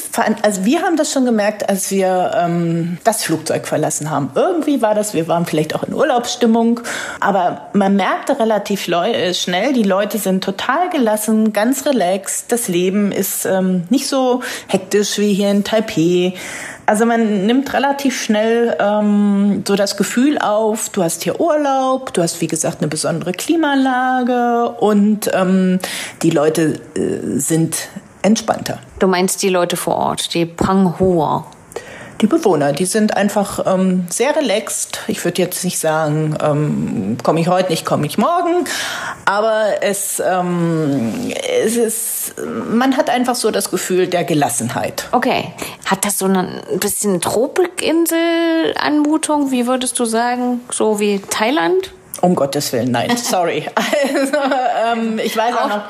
also 0.42 0.64
wir 0.64 0.82
haben 0.82 0.97
das 0.97 1.12
schon 1.12 1.25
gemerkt, 1.25 1.68
als 1.68 1.90
wir 1.90 2.30
ähm, 2.35 2.99
das 3.02 3.25
Flugzeug 3.25 3.66
verlassen 3.66 4.11
haben. 4.11 4.30
Irgendwie 4.35 4.80
war 4.80 4.94
das, 4.94 5.14
wir 5.14 5.26
waren 5.26 5.47
vielleicht 5.47 5.75
auch 5.75 5.82
in 5.82 5.94
Urlaubsstimmung, 5.94 6.80
aber 7.20 7.68
man 7.73 7.97
merkte 7.97 8.38
relativ 8.38 8.87
äh, 8.88 9.35
schnell, 9.35 9.73
die 9.73 9.82
Leute 9.82 10.18
sind 10.18 10.44
total 10.44 10.90
gelassen, 10.90 11.52
ganz 11.52 11.87
relaxed. 11.87 12.52
Das 12.52 12.68
Leben 12.68 13.11
ist 13.11 13.44
ähm, 13.47 13.85
nicht 13.90 14.06
so 14.06 14.42
hektisch 14.68 15.18
wie 15.18 15.35
hier 15.35 15.50
in 15.50 15.64
Taipei. 15.64 16.35
Also 16.87 17.04
man 17.04 17.44
nimmt 17.44 17.75
relativ 17.75 18.18
schnell 18.18 18.75
ähm, 18.80 19.62
so 19.66 19.76
das 19.76 19.99
Gefühl 19.99 20.38
auf, 20.38 20.88
du 20.88 21.02
hast 21.02 21.23
hier 21.23 21.38
Urlaub, 21.38 22.14
du 22.14 22.23
hast 22.23 22.40
wie 22.40 22.47
gesagt 22.47 22.78
eine 22.80 22.88
besondere 22.88 23.32
Klimalage 23.32 24.70
und 24.70 25.30
ähm, 25.35 25.80
die 26.23 26.30
Leute 26.30 26.80
äh, 26.94 27.38
sind 27.38 27.88
entspannter. 28.28 28.78
Du 28.99 29.08
meinst 29.08 29.42
die 29.42 29.49
Leute 29.49 29.76
vor 29.76 29.97
Ort, 29.97 30.35
die 30.35 30.44
Panghuer? 30.44 31.47
Die 32.20 32.26
Bewohner, 32.26 32.73
die 32.73 32.85
sind 32.85 33.16
einfach 33.16 33.64
ähm, 33.64 34.08
sehr 34.11 34.35
relaxed. 34.35 34.99
Ich 35.06 35.25
würde 35.25 35.40
jetzt 35.40 35.62
nicht 35.64 35.78
sagen, 35.78 36.37
ähm, 36.42 37.16
komme 37.23 37.38
ich 37.40 37.47
heute 37.47 37.70
nicht, 37.70 37.85
komme 37.85 38.06
ich 38.06 38.18
morgen, 38.18 38.64
aber 39.25 39.75
es, 39.82 40.20
ähm, 40.20 41.32
es 41.62 41.76
ist, 41.76 42.35
man 42.73 42.97
hat 42.97 43.08
einfach 43.08 43.37
so 43.37 43.52
das 43.52 43.70
Gefühl 43.70 44.08
der 44.08 44.25
Gelassenheit. 44.25 45.06
Okay, 45.12 45.52
hat 45.87 46.04
das 46.04 46.18
so 46.18 46.25
eine 46.25 46.64
ein 46.70 46.80
bisschen 46.80 47.20
Tropikinsel-Anmutung? 47.20 49.52
Wie 49.52 49.68
würdest 49.68 49.97
du 50.00 50.04
sagen, 50.04 50.62
so 50.70 50.99
wie 50.99 51.20
Thailand? 51.20 51.92
Um 52.20 52.34
Gottes 52.34 52.72
Willen, 52.72 52.90
nein, 52.90 53.16
sorry. 53.16 53.66
Also, 53.75 54.37
ähm, 54.92 55.20
ich 55.22 55.37
weiß 55.37 55.54
auch, 55.54 55.60
auch 55.62 55.68
noch. 55.68 55.84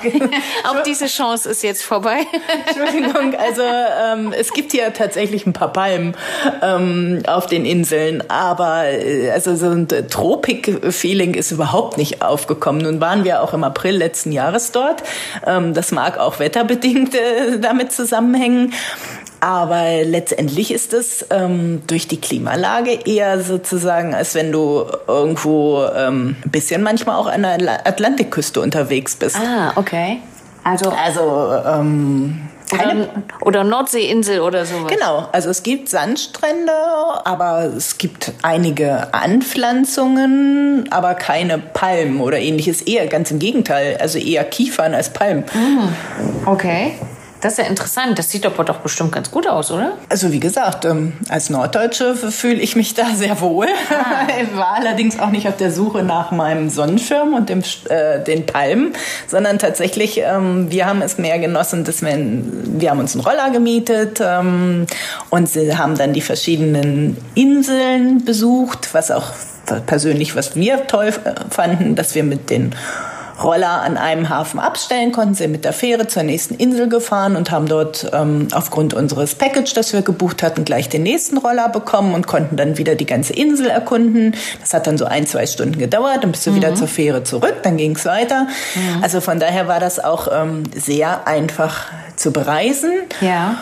auch 0.71 0.83
diese 0.83 1.07
Chance 1.07 1.49
ist 1.49 1.63
jetzt 1.63 1.83
vorbei. 1.83 2.27
Entschuldigung, 2.67 3.35
also 3.35 3.63
ähm, 3.63 4.35
es 4.39 4.53
gibt 4.53 4.73
hier 4.73 4.93
tatsächlich 4.93 5.47
ein 5.47 5.53
paar 5.53 5.73
Palmen 5.73 6.15
ähm, 6.63 7.23
auf 7.27 7.47
den 7.47 7.65
Inseln, 7.65 8.23
aber 8.29 8.85
äh, 8.87 9.31
also 9.31 9.57
so 9.57 9.71
ein 9.71 9.89
Tropik-Feeling 9.89 11.35
ist 11.35 11.51
überhaupt 11.51 11.97
nicht 11.97 12.23
aufgekommen. 12.23 12.83
Nun 12.83 13.01
waren 13.01 13.25
wir 13.25 13.43
auch 13.43 13.55
im 13.55 13.65
April 13.65 13.97
letzten 13.97 14.33
Jahres 14.33 14.73
dort. 14.73 15.03
Ähm, 15.47 15.73
das 15.75 15.93
mag 15.93 16.19
auch 16.19 16.39
wetterbedingt 16.39 17.15
äh, 17.15 17.59
damit 17.59 17.93
zusammenhängen. 17.93 18.75
Aber 19.41 20.03
letztendlich 20.05 20.73
ist 20.73 20.93
es 20.93 21.27
ähm, 21.31 21.83
durch 21.87 22.09
die 22.09 22.21
Klimalage 22.21 22.91
eher 23.05 23.41
sozusagen, 23.41 24.15
als 24.15 24.35
wenn 24.35 24.51
du 24.51 24.87
irgendwo 25.07 25.85
ähm, 25.85 26.37
ein 26.45 26.51
bisschen 26.51 26.83
manchmal 26.83 27.17
auch 27.17 27.27
an 27.29 27.43
der 27.43 27.87
Atlantikküste 27.87 28.61
unterwegs 28.61 29.15
bist. 29.17 29.37
Ah, 29.37 29.73
okay. 29.77 30.19
Also, 30.65 30.91
also 30.91 31.53
ähm, 31.67 32.49
keine 32.69 33.03
oder, 33.03 33.11
oder 33.41 33.65
Nordseeinsel 33.65 34.41
oder 34.41 34.67
sowas. 34.67 34.93
Genau, 34.93 35.29
also 35.33 35.51
es 35.51 35.63
gibt 35.63 35.89
Sandstrände, 35.89 36.73
aber 37.25 37.73
es 37.77 37.99
gibt 37.99 38.33
einige 38.43 39.15
Anpflanzungen, 39.15 40.89
aber 40.91 41.15
keine 41.15 41.59
Palmen 41.59 42.21
oder 42.21 42.39
ähnliches. 42.39 42.83
Eher 42.83 43.07
ganz 43.07 43.31
im 43.31 43.39
Gegenteil, 43.39 43.97
also 43.99 44.19
eher 44.19 44.45
Kiefern 44.45 44.95
als 44.95 45.11
Palmen. 45.13 45.45
Mm, 45.55 46.49
okay. 46.49 46.93
Das 47.41 47.53
ist 47.53 47.59
ja 47.59 47.65
interessant. 47.65 48.19
Das 48.19 48.31
sieht 48.31 48.45
aber 48.47 48.65
doch 48.65 48.79
bestimmt 48.79 49.13
ganz 49.13 49.31
gut 49.31 49.49
aus, 49.49 49.71
oder? 49.71 49.93
Also 50.09 50.33
wie 50.33 50.41
gesagt, 50.41 50.85
ähm, 50.85 51.13
als 51.29 51.51
Norddeutsche 51.51 52.17
fühle 52.17 52.61
ich 52.61 52.75
mich 52.75 52.95
da 52.95 53.07
sehr 53.15 53.41
wohl. 53.41 53.67
Ah. 53.91 54.27
Ich 54.41 54.57
war 54.57 54.75
allerdings 54.75 55.19
auch 55.19 55.31
nicht 55.31 55.49
auf 55.49 55.57
der 55.57 55.73
Suche 55.73 56.03
nach 56.03 56.31
meinem 56.31 56.71
Sonnenschirm 56.71 57.35
und 57.35 57.49
dem, 57.49 57.63
äh, 57.89 58.23
den 58.23 58.47
Palmen, 58.47 58.93
sondern 59.27 59.59
tatsächlich, 59.59 60.21
ähm, 60.21 60.71
wir 60.71 60.87
haben 60.87 61.03
es 61.03 61.19
mehr 61.19 61.39
genossen, 61.39 61.85
dass 61.85 62.03
wir, 62.03 62.17
wir 62.17 62.91
haben 62.91 63.01
uns 63.01 63.15
einen 63.15 63.25
Roller 63.25 63.51
gemietet 63.51 64.21
ähm, 64.23 64.87
und 65.31 65.49
sie 65.49 65.77
haben 65.77 65.97
dann 65.97 66.13
die 66.13 66.21
verschiedenen 66.21 67.17
Inseln 67.35 68.25
besucht, 68.25 68.91
was 68.93 69.11
auch 69.11 69.33
persönlich, 69.87 70.37
was 70.37 70.55
wir 70.55 70.87
toll 70.87 71.13
fanden, 71.51 71.95
dass 71.95 72.15
wir 72.15 72.23
mit 72.23 72.51
den 72.51 72.75
Roller 73.43 73.83
an 73.83 73.97
einem 73.97 74.29
Hafen 74.29 74.59
abstellen 74.59 75.13
konnten, 75.13 75.35
sind 75.35 75.53
mit 75.53 75.65
der 75.65 75.73
Fähre 75.73 76.07
zur 76.07 76.23
nächsten 76.23 76.55
Insel 76.55 76.89
gefahren 76.89 77.37
und 77.37 77.51
haben 77.51 77.67
dort 77.67 78.11
ähm, 78.13 78.49
aufgrund 78.53 78.95
unseres 78.95 79.35
Package, 79.35 79.75
das 79.75 79.93
wir 79.93 80.03
gebucht 80.03 80.43
hatten, 80.43 80.65
gleich 80.65 80.89
den 80.89 81.03
nächsten 81.03 81.39
Roller 81.39 81.69
bekommen 81.69 82.15
und 82.15 82.27
konnten 82.27 82.57
dann 82.57 82.79
wieder 82.79 82.95
die 82.95 83.07
ganze 83.07 83.33
Insel 83.33 83.69
erkunden. 83.69 84.35
Das 84.61 84.75
hat 84.75 84.87
dann 84.87 84.99
so 84.99 85.05
ein, 85.05 85.27
zwei 85.27 85.47
Stunden 85.47 85.79
gedauert, 85.79 86.25
dann 86.25 86.33
bist 86.33 86.47
du 86.47 86.51
mhm. 86.51 86.57
wieder 86.57 86.75
zur 86.75 86.89
Fähre 86.89 87.23
zurück, 87.25 87.57
dann 87.63 87.77
ging 87.77 87.95
es 87.95 88.05
weiter. 88.05 88.49
Mhm. 88.75 89.03
Also 89.03 89.21
von 89.21 89.39
daher 89.39 89.69
war 89.69 89.81
das 89.81 90.03
auch 90.03 90.29
ähm, 90.33 90.65
sehr 90.75 91.27
einfach 91.27 91.87
zu 92.17 92.33
bereisen. 92.33 92.93
Ja. 93.21 93.57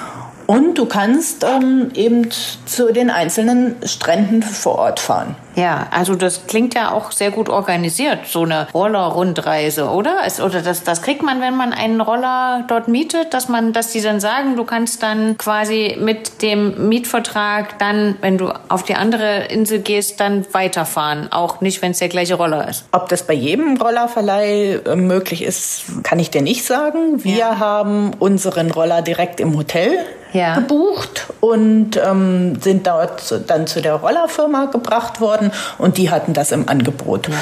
Und 0.46 0.78
du 0.78 0.86
kannst 0.86 1.44
ähm, 1.44 1.90
eben 1.94 2.28
zu 2.66 2.92
den 2.92 3.10
einzelnen 3.10 3.76
Stränden 3.84 4.42
vor 4.42 4.76
Ort 4.78 5.00
fahren. 5.00 5.34
Ja, 5.56 5.86
also 5.90 6.14
das 6.14 6.46
klingt 6.46 6.74
ja 6.74 6.92
auch 6.92 7.12
sehr 7.12 7.30
gut 7.30 7.48
organisiert, 7.48 8.26
so 8.26 8.42
eine 8.42 8.68
Rollerrundreise, 8.74 9.88
oder? 9.88 10.18
Es, 10.26 10.38
oder 10.40 10.60
das, 10.60 10.84
das 10.84 11.00
kriegt 11.00 11.22
man, 11.22 11.40
wenn 11.40 11.56
man 11.56 11.72
einen 11.72 12.02
Roller 12.02 12.64
dort 12.68 12.88
mietet, 12.88 13.32
dass 13.32 13.48
man, 13.48 13.72
dass 13.72 13.90
die 13.90 14.02
dann 14.02 14.20
sagen, 14.20 14.56
du 14.56 14.64
kannst 14.64 15.02
dann 15.02 15.38
quasi 15.38 15.96
mit 15.98 16.42
dem 16.42 16.88
Mietvertrag 16.88 17.78
dann, 17.78 18.16
wenn 18.20 18.36
du 18.36 18.50
auf 18.68 18.82
die 18.82 18.94
andere 18.94 19.46
Insel 19.46 19.78
gehst, 19.80 20.20
dann 20.20 20.44
weiterfahren. 20.52 21.32
Auch 21.32 21.62
nicht, 21.62 21.80
wenn 21.80 21.92
es 21.92 21.98
der 21.98 22.08
gleiche 22.08 22.34
Roller 22.34 22.68
ist. 22.68 22.84
Ob 22.92 23.08
das 23.08 23.26
bei 23.26 23.34
jedem 23.34 23.78
Rollerverleih 23.78 24.80
äh, 24.84 24.96
möglich 24.96 25.42
ist, 25.42 25.84
kann 26.02 26.18
ich 26.18 26.30
dir 26.30 26.42
nicht 26.42 26.66
sagen. 26.66 27.24
Wir 27.24 27.36
ja. 27.36 27.58
haben 27.58 28.12
unseren 28.18 28.70
Roller 28.70 29.00
direkt 29.00 29.40
im 29.40 29.56
Hotel 29.56 29.98
ja. 30.36 30.54
gebucht 30.54 31.26
und 31.40 31.96
ähm, 31.96 32.60
sind 32.60 32.86
dort 32.86 33.42
dann 33.46 33.66
zu 33.66 33.80
der 33.80 33.94
Rollerfirma 33.94 34.66
gebracht 34.66 35.20
worden 35.20 35.45
und 35.78 35.98
die 35.98 36.10
hatten 36.10 36.32
das 36.32 36.52
im 36.52 36.68
Angebot. 36.68 37.28
Ja. 37.28 37.34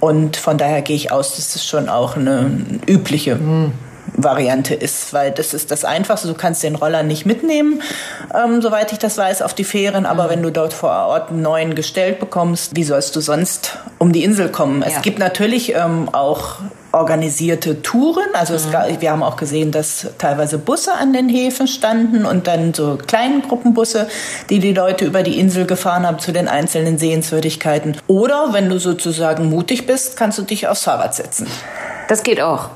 Und 0.00 0.36
von 0.36 0.56
daher 0.56 0.82
gehe 0.82 0.96
ich 0.96 1.12
aus, 1.12 1.36
dass 1.36 1.54
es 1.54 1.64
schon 1.64 1.88
auch 1.88 2.16
eine 2.16 2.50
übliche 2.86 3.36
mhm. 3.36 3.72
Variante 4.14 4.74
ist, 4.74 5.12
weil 5.12 5.30
das 5.30 5.54
ist 5.54 5.70
das 5.70 5.84
Einfachste. 5.84 6.26
Du 6.26 6.34
kannst 6.34 6.62
den 6.62 6.74
Roller 6.74 7.02
nicht 7.02 7.26
mitnehmen, 7.26 7.82
ähm, 8.34 8.60
soweit 8.60 8.92
ich 8.92 8.98
das 8.98 9.16
weiß, 9.18 9.42
auf 9.42 9.54
die 9.54 9.64
Fähren. 9.64 10.06
Aber 10.06 10.24
mhm. 10.24 10.30
wenn 10.30 10.42
du 10.42 10.50
dort 10.50 10.72
vor 10.72 10.90
Ort 10.90 11.30
einen 11.30 11.42
neuen 11.42 11.74
gestellt 11.74 12.18
bekommst, 12.18 12.74
wie 12.74 12.84
sollst 12.84 13.14
du 13.14 13.20
sonst 13.20 13.78
um 13.98 14.12
die 14.12 14.24
Insel 14.24 14.48
kommen? 14.48 14.82
Ja. 14.82 14.88
Es 14.88 15.02
gibt 15.02 15.18
natürlich 15.18 15.74
ähm, 15.74 16.08
auch 16.12 16.56
organisierte 16.92 17.82
Touren. 17.82 18.28
Also 18.34 18.54
es, 18.54 18.66
mhm. 18.66 19.00
wir 19.00 19.10
haben 19.10 19.22
auch 19.22 19.36
gesehen, 19.36 19.70
dass 19.70 20.08
teilweise 20.18 20.58
Busse 20.58 20.92
an 20.92 21.12
den 21.12 21.28
Häfen 21.28 21.66
standen 21.66 22.24
und 22.24 22.46
dann 22.46 22.74
so 22.74 22.98
kleine 23.06 23.40
Gruppenbusse, 23.40 24.08
die 24.48 24.58
die 24.58 24.72
Leute 24.72 25.04
über 25.04 25.22
die 25.22 25.38
Insel 25.38 25.66
gefahren 25.66 26.06
haben 26.06 26.18
zu 26.18 26.32
den 26.32 26.48
einzelnen 26.48 26.98
Sehenswürdigkeiten. 26.98 27.96
Oder 28.06 28.52
wenn 28.52 28.68
du 28.68 28.78
sozusagen 28.78 29.50
mutig 29.50 29.86
bist, 29.86 30.16
kannst 30.16 30.38
du 30.38 30.42
dich 30.42 30.68
aufs 30.68 30.84
Fahrrad 30.84 31.14
setzen. 31.14 31.46
Das 32.08 32.22
geht 32.22 32.40
auch. 32.40 32.70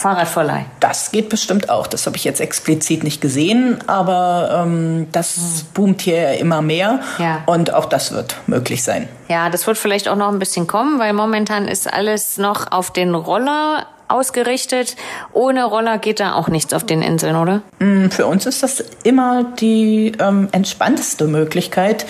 Fahrradverleih. 0.00 0.64
Das 0.80 1.12
geht 1.12 1.28
bestimmt 1.28 1.68
auch. 1.68 1.86
Das 1.86 2.06
habe 2.06 2.16
ich 2.16 2.24
jetzt 2.24 2.40
explizit 2.40 3.04
nicht 3.04 3.20
gesehen, 3.20 3.76
aber 3.86 4.64
ähm, 4.64 5.08
das 5.12 5.36
hm. 5.36 5.42
boomt 5.74 6.00
hier 6.00 6.38
immer 6.38 6.62
mehr 6.62 7.00
ja. 7.18 7.42
und 7.44 7.74
auch 7.74 7.84
das 7.84 8.12
wird 8.12 8.36
möglich 8.46 8.82
sein. 8.82 9.08
Ja, 9.28 9.50
das 9.50 9.66
wird 9.66 9.76
vielleicht 9.76 10.08
auch 10.08 10.16
noch 10.16 10.32
ein 10.32 10.38
bisschen 10.38 10.66
kommen, 10.66 10.98
weil 10.98 11.12
momentan 11.12 11.68
ist 11.68 11.92
alles 11.92 12.38
noch 12.38 12.72
auf 12.72 12.90
den 12.90 13.14
Roller 13.14 13.86
ausgerichtet. 14.08 14.96
Ohne 15.34 15.64
Roller 15.64 15.98
geht 15.98 16.18
da 16.18 16.32
auch 16.32 16.48
nichts 16.48 16.72
auf 16.72 16.84
den 16.84 17.02
Inseln, 17.02 17.36
oder? 17.36 17.60
Mm, 17.78 18.08
für 18.08 18.26
uns 18.26 18.46
ist 18.46 18.62
das 18.62 18.82
immer 19.02 19.44
die 19.60 20.12
ähm, 20.18 20.48
entspannteste 20.52 21.26
Möglichkeit 21.26 22.06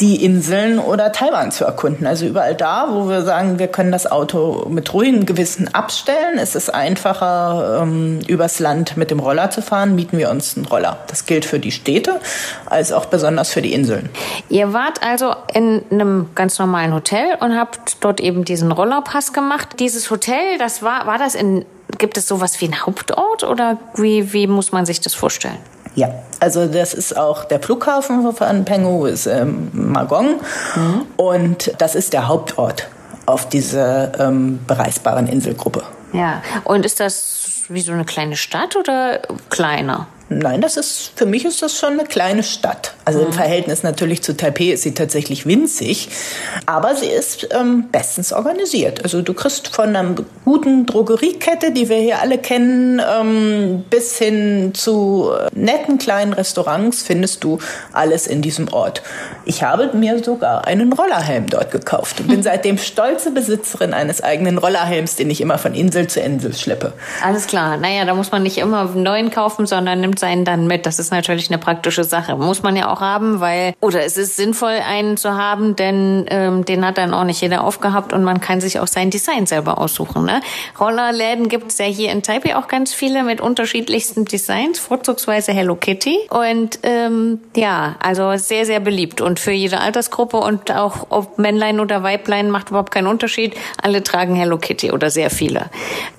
die 0.00 0.24
Inseln 0.24 0.78
oder 0.78 1.10
Taiwan 1.12 1.50
zu 1.50 1.64
erkunden. 1.64 2.06
Also 2.06 2.26
überall 2.26 2.54
da, 2.54 2.88
wo 2.90 3.08
wir 3.08 3.22
sagen, 3.22 3.58
wir 3.58 3.66
können 3.66 3.90
das 3.90 4.10
Auto 4.10 4.66
mit 4.68 4.92
ruhigem 4.94 5.26
Gewissen 5.26 5.74
abstellen, 5.74 6.38
ist 6.38 6.54
es 6.54 6.70
einfacher, 6.70 7.80
ähm, 7.82 8.20
übers 8.28 8.60
Land 8.60 8.96
mit 8.96 9.10
dem 9.10 9.18
Roller 9.18 9.50
zu 9.50 9.60
fahren, 9.60 9.94
mieten 9.94 10.18
wir 10.18 10.30
uns 10.30 10.56
einen 10.56 10.66
Roller. 10.66 10.98
Das 11.08 11.26
gilt 11.26 11.44
für 11.44 11.58
die 11.58 11.72
Städte 11.72 12.20
als 12.66 12.92
auch 12.92 13.06
besonders 13.06 13.50
für 13.50 13.62
die 13.62 13.72
Inseln. 13.72 14.08
Ihr 14.48 14.72
wart 14.72 15.02
also 15.02 15.34
in 15.52 15.82
einem 15.90 16.30
ganz 16.34 16.58
normalen 16.58 16.94
Hotel 16.94 17.36
und 17.40 17.56
habt 17.56 17.96
dort 18.00 18.20
eben 18.20 18.44
diesen 18.44 18.70
Rollerpass 18.70 19.32
gemacht. 19.32 19.80
Dieses 19.80 20.10
Hotel, 20.10 20.58
das 20.58 20.82
war, 20.82 21.06
war 21.06 21.18
das 21.18 21.34
in, 21.34 21.64
gibt 21.98 22.16
es 22.18 22.28
sowas 22.28 22.60
wie 22.60 22.66
einen 22.66 22.86
Hauptort 22.86 23.42
oder 23.42 23.78
wie, 23.94 24.32
wie 24.32 24.46
muss 24.46 24.70
man 24.70 24.86
sich 24.86 25.00
das 25.00 25.14
vorstellen? 25.14 25.58
Ja, 25.98 26.14
also 26.38 26.66
das 26.66 26.94
ist 26.94 27.16
auch 27.16 27.44
der 27.44 27.60
Flughafen 27.60 28.32
von 28.32 28.64
Pengu, 28.64 29.06
ist 29.06 29.26
ähm, 29.26 29.68
Magong. 29.72 30.40
Mhm. 30.76 31.06
Und 31.16 31.72
das 31.78 31.96
ist 31.96 32.12
der 32.12 32.28
Hauptort 32.28 32.88
auf 33.26 33.48
dieser 33.48 34.16
ähm, 34.20 34.60
bereisbaren 34.68 35.26
Inselgruppe. 35.26 35.82
Ja, 36.12 36.40
und 36.62 36.86
ist 36.86 37.00
das 37.00 37.64
wie 37.68 37.80
so 37.80 37.90
eine 37.90 38.04
kleine 38.04 38.36
Stadt 38.36 38.76
oder 38.76 39.22
kleiner? 39.50 40.06
Nein, 40.30 40.60
das 40.60 40.76
ist, 40.76 41.12
für 41.16 41.24
mich 41.24 41.46
ist 41.46 41.62
das 41.62 41.78
schon 41.78 41.94
eine 41.94 42.04
kleine 42.04 42.42
Stadt. 42.42 42.92
Also 43.06 43.20
mhm. 43.20 43.26
im 43.26 43.32
Verhältnis 43.32 43.82
natürlich 43.82 44.22
zu 44.22 44.36
Taipei 44.36 44.72
ist 44.72 44.82
sie 44.82 44.92
tatsächlich 44.92 45.46
winzig, 45.46 46.10
aber 46.66 46.94
sie 46.94 47.06
ist 47.06 47.48
ähm, 47.58 47.86
bestens 47.90 48.34
organisiert. 48.34 49.02
Also 49.02 49.22
du 49.22 49.32
kriegst 49.32 49.68
von 49.68 49.96
einer 49.96 50.14
guten 50.44 50.84
Drogeriekette, 50.84 51.72
die 51.72 51.88
wir 51.88 51.96
hier 51.96 52.20
alle 52.20 52.36
kennen, 52.36 53.00
ähm, 53.00 53.84
bis 53.88 54.18
hin 54.18 54.72
zu 54.74 55.30
äh, 55.32 55.48
netten 55.58 55.96
kleinen 55.96 56.34
Restaurants 56.34 57.02
findest 57.02 57.42
du 57.42 57.58
alles 57.94 58.26
in 58.26 58.42
diesem 58.42 58.70
Ort. 58.70 59.02
Ich 59.46 59.62
habe 59.62 59.96
mir 59.96 60.22
sogar 60.22 60.66
einen 60.66 60.92
Rollerhelm 60.92 61.48
dort 61.48 61.70
gekauft 61.70 62.20
und 62.20 62.28
bin 62.28 62.42
seitdem 62.42 62.76
stolze 62.76 63.30
Besitzerin 63.30 63.94
eines 63.94 64.22
eigenen 64.22 64.58
Rollerhelms, 64.58 65.16
den 65.16 65.30
ich 65.30 65.40
immer 65.40 65.56
von 65.56 65.72
Insel 65.72 66.06
zu 66.08 66.20
Insel 66.20 66.52
schleppe. 66.52 66.92
Alles 67.24 67.46
klar. 67.46 67.78
Naja, 67.78 68.04
da 68.04 68.14
muss 68.14 68.30
man 68.30 68.42
nicht 68.42 68.58
immer 68.58 68.90
einen 68.90 69.02
neuen 69.02 69.30
kaufen, 69.30 69.66
sondern 69.66 70.02
nimmt 70.02 70.17
seinen 70.18 70.44
dann 70.44 70.66
mit. 70.66 70.86
Das 70.86 70.98
ist 70.98 71.10
natürlich 71.10 71.50
eine 71.50 71.58
praktische 71.58 72.04
Sache. 72.04 72.36
Muss 72.36 72.62
man 72.62 72.76
ja 72.76 72.90
auch 72.92 73.00
haben, 73.00 73.40
weil, 73.40 73.74
oder 73.80 74.04
es 74.04 74.16
ist 74.16 74.36
sinnvoll, 74.36 74.80
einen 74.86 75.16
zu 75.16 75.34
haben, 75.36 75.76
denn 75.76 76.26
ähm, 76.30 76.64
den 76.64 76.84
hat 76.84 76.98
dann 76.98 77.14
auch 77.14 77.24
nicht 77.24 77.40
jeder 77.40 77.64
aufgehabt 77.64 78.12
und 78.12 78.24
man 78.24 78.40
kann 78.40 78.60
sich 78.60 78.80
auch 78.80 78.86
sein 78.86 79.10
Design 79.10 79.46
selber 79.46 79.78
aussuchen. 79.78 80.24
Ne? 80.24 80.40
Rollerläden 80.78 81.48
gibt 81.48 81.72
es 81.72 81.78
ja 81.78 81.86
hier 81.86 82.12
in 82.12 82.22
Taipei 82.22 82.56
auch 82.56 82.68
ganz 82.68 82.92
viele 82.92 83.22
mit 83.22 83.40
unterschiedlichsten 83.40 84.24
Designs, 84.24 84.78
vorzugsweise 84.78 85.52
Hello 85.52 85.76
Kitty. 85.76 86.18
Und 86.30 86.80
ähm, 86.82 87.40
ja, 87.56 87.96
also 88.00 88.36
sehr, 88.36 88.64
sehr 88.64 88.80
beliebt 88.80 89.20
und 89.20 89.38
für 89.40 89.52
jede 89.52 89.80
Altersgruppe 89.80 90.38
und 90.38 90.72
auch 90.72 91.06
ob 91.10 91.38
Männlein 91.38 91.80
oder 91.80 92.02
Weiblein 92.02 92.50
macht 92.50 92.70
überhaupt 92.70 92.92
keinen 92.92 93.06
Unterschied. 93.06 93.54
Alle 93.82 94.02
tragen 94.02 94.34
Hello 94.34 94.58
Kitty 94.58 94.92
oder 94.92 95.10
sehr 95.10 95.30
viele. 95.30 95.66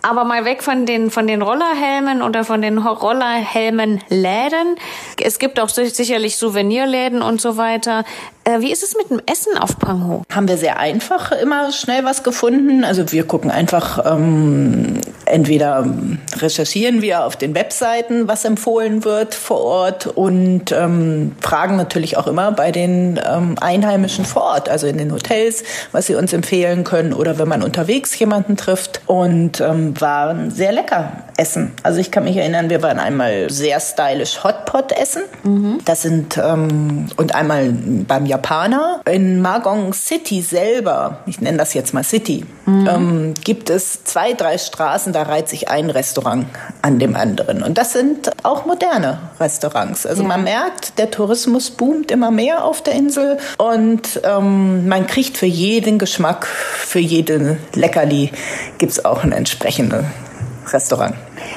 Aber 0.01 0.23
mal 0.23 0.45
weg 0.45 0.63
von 0.63 0.85
den, 0.85 1.11
von 1.11 1.27
den 1.27 1.41
Rollerhelmen 1.41 2.21
oder 2.21 2.43
von 2.43 2.61
den 2.61 2.77
Rollerhelmen 2.77 3.88
Läden. 4.09 4.75
Es 5.21 5.39
gibt 5.39 5.59
auch 5.59 5.69
sicherlich 5.69 6.37
Souvenirläden 6.37 7.21
und 7.21 7.41
so 7.41 7.57
weiter. 7.57 8.03
Äh, 8.49 8.61
wie 8.61 8.71
ist 8.71 8.83
es 8.83 8.95
mit 8.95 9.09
dem 9.09 9.21
Essen 9.31 9.57
auf 9.57 9.77
Pangho? 9.77 10.23
Haben 10.31 10.47
wir 10.47 10.57
sehr 10.57 10.79
einfach 10.79 11.31
immer 11.31 11.71
schnell 11.71 12.03
was 12.03 12.23
gefunden. 12.23 12.83
Also 12.83 13.11
wir 13.11 13.23
gucken 13.23 13.51
einfach, 13.51 14.05
ähm, 14.11 15.01
entweder 15.25 15.85
recherchieren 16.37 17.01
wir 17.01 17.25
auf 17.25 17.35
den 17.35 17.53
Webseiten, 17.53 18.27
was 18.27 18.45
empfohlen 18.45 19.03
wird 19.03 19.35
vor 19.35 19.59
Ort 19.61 20.07
und 20.07 20.71
ähm, 20.71 21.35
fragen 21.41 21.75
natürlich 21.75 22.17
auch 22.17 22.27
immer 22.27 22.51
bei 22.51 22.71
den 22.71 23.19
ähm, 23.23 23.55
Einheimischen 23.59 24.25
vor 24.25 24.43
Ort, 24.43 24.69
also 24.69 24.87
in 24.87 24.97
den 24.97 25.11
Hotels, 25.11 25.63
was 25.91 26.07
sie 26.07 26.15
uns 26.15 26.33
empfehlen 26.33 26.83
können 26.83 27.13
oder 27.13 27.37
wenn 27.37 27.47
man 27.47 27.61
unterwegs 27.61 28.17
jemanden 28.17 28.57
trifft 28.57 29.01
und 29.05 29.61
ähm, 29.61 29.99
waren 29.99 30.49
sehr 30.51 30.71
lecker 30.71 31.11
essen. 31.39 31.71
Also 31.83 31.99
ich 31.99 32.11
kann 32.11 32.25
mich 32.25 32.35
erinnern, 32.35 32.69
wir 32.69 32.83
waren 32.83 32.99
einmal 32.99 33.49
sehr 33.49 33.79
stylisch 33.79 34.43
Hotpot 34.43 34.91
essen. 34.91 35.23
Mhm. 35.43 35.79
Das 35.85 36.01
sind 36.01 36.37
ähm, 36.37 37.07
und 37.15 37.33
einmal 37.33 37.71
beim 37.71 38.25
Japaner. 38.25 39.01
In 39.09 39.41
Magong 39.41 39.93
City 39.93 40.41
selber, 40.41 41.19
ich 41.25 41.39
nenne 41.39 41.57
das 41.57 41.73
jetzt 41.73 41.93
mal 41.93 42.03
City, 42.03 42.45
mhm. 42.65 42.87
ähm, 42.87 43.33
gibt 43.43 43.69
es 43.69 44.03
zwei, 44.03 44.33
drei 44.33 44.57
Straßen, 44.57 45.13
da 45.13 45.23
reiht 45.23 45.47
sich 45.47 45.69
ein 45.69 45.89
Restaurant 45.89 46.45
an 46.81 46.99
dem 46.99 47.15
anderen. 47.15 47.63
Und 47.63 47.77
das 47.77 47.93
sind 47.93 48.31
auch 48.43 48.65
moderne 48.65 49.19
Restaurants. 49.39 50.05
Also 50.05 50.23
ja. 50.23 50.27
man 50.27 50.43
merkt, 50.43 50.99
der 50.99 51.09
Tourismus 51.09 51.71
boomt 51.71 52.11
immer 52.11 52.31
mehr 52.31 52.65
auf 52.65 52.83
der 52.83 52.93
Insel 52.93 53.37
und 53.57 54.21
ähm, 54.23 54.87
man 54.87 55.07
kriegt 55.07 55.37
für 55.37 55.45
jeden 55.45 55.99
Geschmack, 55.99 56.45
für 56.45 56.99
jeden 56.99 57.57
Leckerli 57.75 58.31
gibt 58.77 58.91
es 58.91 59.05
auch 59.05 59.23
ein 59.23 59.31
entsprechendes 59.31 60.03
Restaurant. 60.73 61.15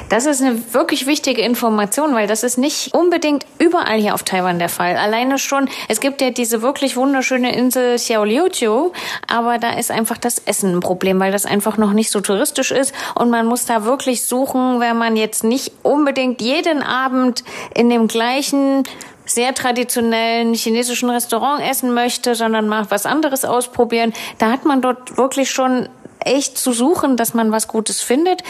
Das 0.09 0.27
ist 0.27 0.42
eine 0.42 0.72
wirklich 0.72 1.07
wichtige 1.07 1.42
Information, 1.42 2.14
weil 2.14 2.27
das 2.27 2.42
ist 2.42 2.59
nicht 2.59 2.94
unbedingt 2.94 3.46
überall 3.59 3.98
hier 3.98 4.14
auf 4.14 4.22
Taiwan 4.22 4.59
der 4.59 4.68
Fall. 4.68 4.96
Alleine 4.96 5.38
schon, 5.38 5.68
es 5.88 6.01
gibt 6.01 6.20
ja 6.20 6.31
diese 6.31 6.62
wirklich 6.62 6.96
wunderschöne 6.96 7.55
Insel 7.55 7.96
Xiaoliuqiu, 7.96 8.92
aber 9.29 9.59
da 9.59 9.70
ist 9.70 9.90
einfach 9.90 10.18
das 10.18 10.38
Essen 10.38 10.77
ein 10.77 10.81
Problem, 10.81 11.18
weil 11.20 11.33
das 11.33 11.46
einfach 11.46 11.77
noch 11.77 11.92
nicht 11.92 12.11
so 12.11 12.20
touristisch 12.20 12.70
ist 12.70 12.94
und 13.14 13.31
man 13.31 13.46
muss 13.46 13.64
da 13.64 13.85
wirklich 13.85 14.27
suchen, 14.27 14.81
wenn 14.81 14.96
man 14.96 15.16
jetzt 15.16 15.44
nicht 15.44 15.72
unbedingt 15.83 16.40
jeden 16.40 16.83
Abend 16.83 17.44
in 17.75 17.90
dem 17.90 18.09
gleichen 18.09 18.85
sehr 19.25 19.55
traditionellen 19.55 20.55
chinesischen 20.55 21.11
Restaurant 21.11 21.62
essen 21.62 21.94
möchte, 21.94 22.35
sondern 22.35 22.68
mal 22.68 22.87
was 22.90 23.07
anderes 23.07 23.44
ausprobieren, 23.44 24.12
da 24.38 24.51
hat 24.51 24.64
man 24.64 24.83
dort 24.83 25.16
wirklich 25.16 25.51
schon 25.51 25.88
echt 26.26 26.58
zu 26.58 26.72
suchen, 26.72 27.16
dass 27.16 27.35
man 27.35 27.52
was 27.52 27.68
Gutes 27.68 28.00
findet. 28.00 28.42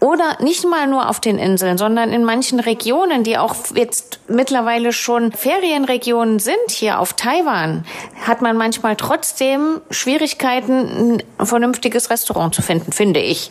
Oder 0.00 0.36
nicht 0.40 0.64
mal 0.66 0.86
nur 0.86 1.08
auf 1.08 1.20
den 1.20 1.38
Inseln, 1.38 1.78
sondern 1.78 2.12
in 2.12 2.24
manchen 2.24 2.60
Regionen, 2.60 3.24
die 3.24 3.38
auch 3.38 3.54
jetzt 3.74 4.20
mittlerweile 4.28 4.92
schon 4.92 5.32
Ferienregionen 5.32 6.38
sind, 6.38 6.70
hier 6.70 6.98
auf 6.98 7.14
Taiwan, 7.14 7.84
hat 8.26 8.42
man 8.42 8.56
manchmal 8.56 8.96
trotzdem 8.96 9.80
Schwierigkeiten, 9.90 11.20
ein 11.38 11.46
vernünftiges 11.46 12.10
Restaurant 12.10 12.54
zu 12.54 12.62
finden, 12.62 12.92
finde 12.92 13.20
ich. 13.20 13.50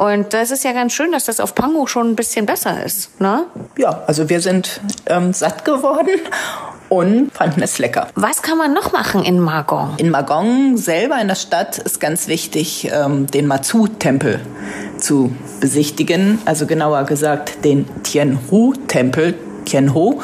Und 0.00 0.32
das 0.32 0.50
ist 0.50 0.64
ja 0.64 0.72
ganz 0.72 0.94
schön, 0.94 1.12
dass 1.12 1.26
das 1.26 1.40
auf 1.40 1.54
Pangu 1.54 1.86
schon 1.86 2.08
ein 2.08 2.16
bisschen 2.16 2.46
besser 2.46 2.82
ist. 2.82 3.20
Ne? 3.20 3.44
Ja, 3.76 4.02
also 4.06 4.30
wir 4.30 4.40
sind 4.40 4.80
ähm, 5.04 5.34
satt 5.34 5.66
geworden 5.66 6.08
und 6.88 7.30
fanden 7.34 7.62
es 7.62 7.78
lecker. 7.78 8.08
Was 8.14 8.40
kann 8.40 8.56
man 8.56 8.72
noch 8.72 8.92
machen 8.92 9.22
in 9.22 9.38
Magong? 9.38 9.92
In 9.98 10.08
Magong 10.08 10.78
selber 10.78 11.20
in 11.20 11.28
der 11.28 11.34
Stadt 11.34 11.76
ist 11.76 12.00
ganz 12.00 12.28
wichtig, 12.28 12.90
ähm, 12.90 13.26
den 13.26 13.46
Matsu-Tempel 13.46 14.40
zu 14.96 15.36
besichtigen. 15.60 16.38
Also 16.46 16.64
genauer 16.64 17.04
gesagt 17.04 17.62
den 17.66 17.84
Tianhu-Tempel. 18.02 19.34
Tianho. 19.70 20.20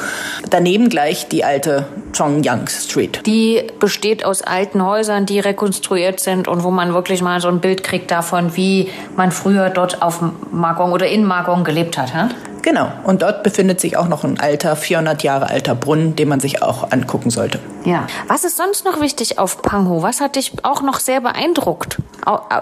Daneben 0.51 0.89
gleich 0.89 1.29
die 1.29 1.45
alte 1.45 1.87
Chongyang 2.17 2.69
Street. 2.69 3.21
Die 3.27 3.63
besteht 3.79 4.25
aus 4.25 4.43
alten 4.43 4.85
Häusern, 4.85 5.27
die 5.27 5.39
rekonstruiert 5.39 6.21
sind 6.21 6.49
und 6.49 6.65
wo 6.65 6.71
man 6.71 6.95
wirklich 6.95 7.23
mal 7.23 7.41
so 7.41 7.49
ein 7.49 7.61
Bild 7.61 7.85
kriegt 7.85 8.11
davon, 8.11 8.57
wie 8.57 8.91
man 9.17 9.31
früher 9.31 9.71
dort 9.71 10.03
auf 10.03 10.21
Magong 10.51 10.93
oder 10.93 11.07
in 11.07 11.25
Magong 11.25 11.65
gelebt 11.65 11.97
hat. 11.97 12.13
He? 12.13 12.35
Genau. 12.63 12.91
Und 13.05 13.23
dort 13.23 13.45
befindet 13.45 13.81
sich 13.81 13.97
auch 13.97 14.09
noch 14.09 14.25
ein 14.25 14.41
alter, 14.41 14.75
400 14.75 15.23
Jahre 15.23 15.49
alter 15.49 15.77
Brunnen, 15.77 16.17
den 16.17 16.29
man 16.29 16.41
sich 16.41 16.63
auch 16.63 16.91
angucken 16.91 17.31
sollte. 17.31 17.61
Ja. 17.87 18.09
Was 18.27 18.43
ist 18.43 18.57
sonst 18.57 18.85
noch 18.85 19.01
wichtig 19.01 19.39
auf 19.39 19.63
Panghu? 19.63 20.03
Was 20.03 20.21
hat 20.21 20.35
dich 20.35 20.53
auch 20.65 20.83
noch 20.83 20.99
sehr 20.99 21.21
beeindruckt? 21.21 21.99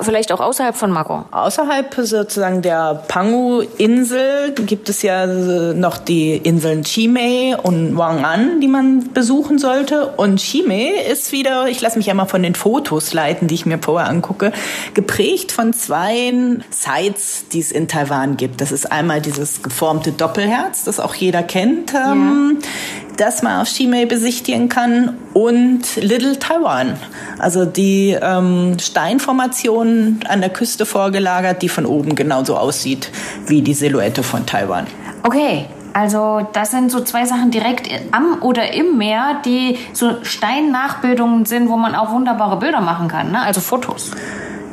Vielleicht 0.02 0.30
auch 0.32 0.40
außerhalb 0.40 0.76
von 0.76 0.90
Magong? 0.90 1.24
Außerhalb 1.30 1.94
sozusagen 2.02 2.60
der 2.60 3.02
Panghu-Insel 3.08 4.52
gibt 4.52 4.90
es 4.90 5.00
ja 5.00 5.26
noch 5.26 5.96
die 5.96 6.36
Inseln 6.36 6.84
Chimay 6.84 7.56
und 7.62 7.96
Wang'an, 7.96 8.60
die 8.60 8.68
man 8.68 9.14
besuchen 9.14 9.58
sollte. 9.58 10.08
Und 10.08 10.40
Chimay 10.40 10.92
ist 11.10 11.32
wieder, 11.32 11.68
ich 11.68 11.80
lasse 11.80 11.96
mich 11.96 12.06
ja 12.06 12.12
mal 12.12 12.26
von 12.26 12.42
den 12.42 12.54
Fotos 12.54 13.14
leiten, 13.14 13.48
die 13.48 13.54
ich 13.54 13.64
mir 13.64 13.78
vorher 13.78 14.10
angucke, 14.10 14.52
geprägt 14.92 15.52
von 15.52 15.72
zwei 15.72 16.34
Sites, 16.68 17.48
die 17.50 17.60
es 17.60 17.72
in 17.72 17.88
Taiwan 17.88 18.36
gibt. 18.36 18.60
Das 18.60 18.70
ist 18.70 18.92
einmal 18.92 19.22
dieses 19.22 19.62
geformte 19.62 20.12
Doppelherz, 20.12 20.84
das 20.84 21.00
auch 21.00 21.14
jeder 21.14 21.42
kennt. 21.42 21.94
Ähm, 21.94 22.58
ja 22.60 22.68
das 23.16 23.42
man 23.42 23.60
auf 23.60 23.68
Shimei 23.68 24.06
besichtigen 24.06 24.68
kann 24.68 25.16
und 25.32 25.96
Little 25.96 26.38
Taiwan. 26.38 26.94
Also 27.38 27.64
die 27.64 28.16
ähm, 28.20 28.76
Steinformation 28.80 30.20
an 30.28 30.40
der 30.40 30.50
Küste 30.50 30.86
vorgelagert, 30.86 31.62
die 31.62 31.68
von 31.68 31.86
oben 31.86 32.14
genauso 32.14 32.56
aussieht 32.56 33.10
wie 33.46 33.62
die 33.62 33.74
Silhouette 33.74 34.22
von 34.22 34.46
Taiwan. 34.46 34.86
Okay, 35.22 35.66
also 35.92 36.46
das 36.52 36.72
sind 36.72 36.90
so 36.90 37.00
zwei 37.00 37.24
Sachen 37.24 37.50
direkt 37.50 37.88
am 38.10 38.42
oder 38.42 38.72
im 38.74 38.98
Meer, 38.98 39.40
die 39.44 39.78
so 39.92 40.22
Steinnachbildungen 40.22 41.46
sind, 41.46 41.68
wo 41.68 41.76
man 41.76 41.94
auch 41.94 42.12
wunderbare 42.12 42.58
Bilder 42.58 42.80
machen 42.80 43.08
kann, 43.08 43.30
ne? 43.30 43.40
also 43.42 43.60
Fotos 43.60 44.10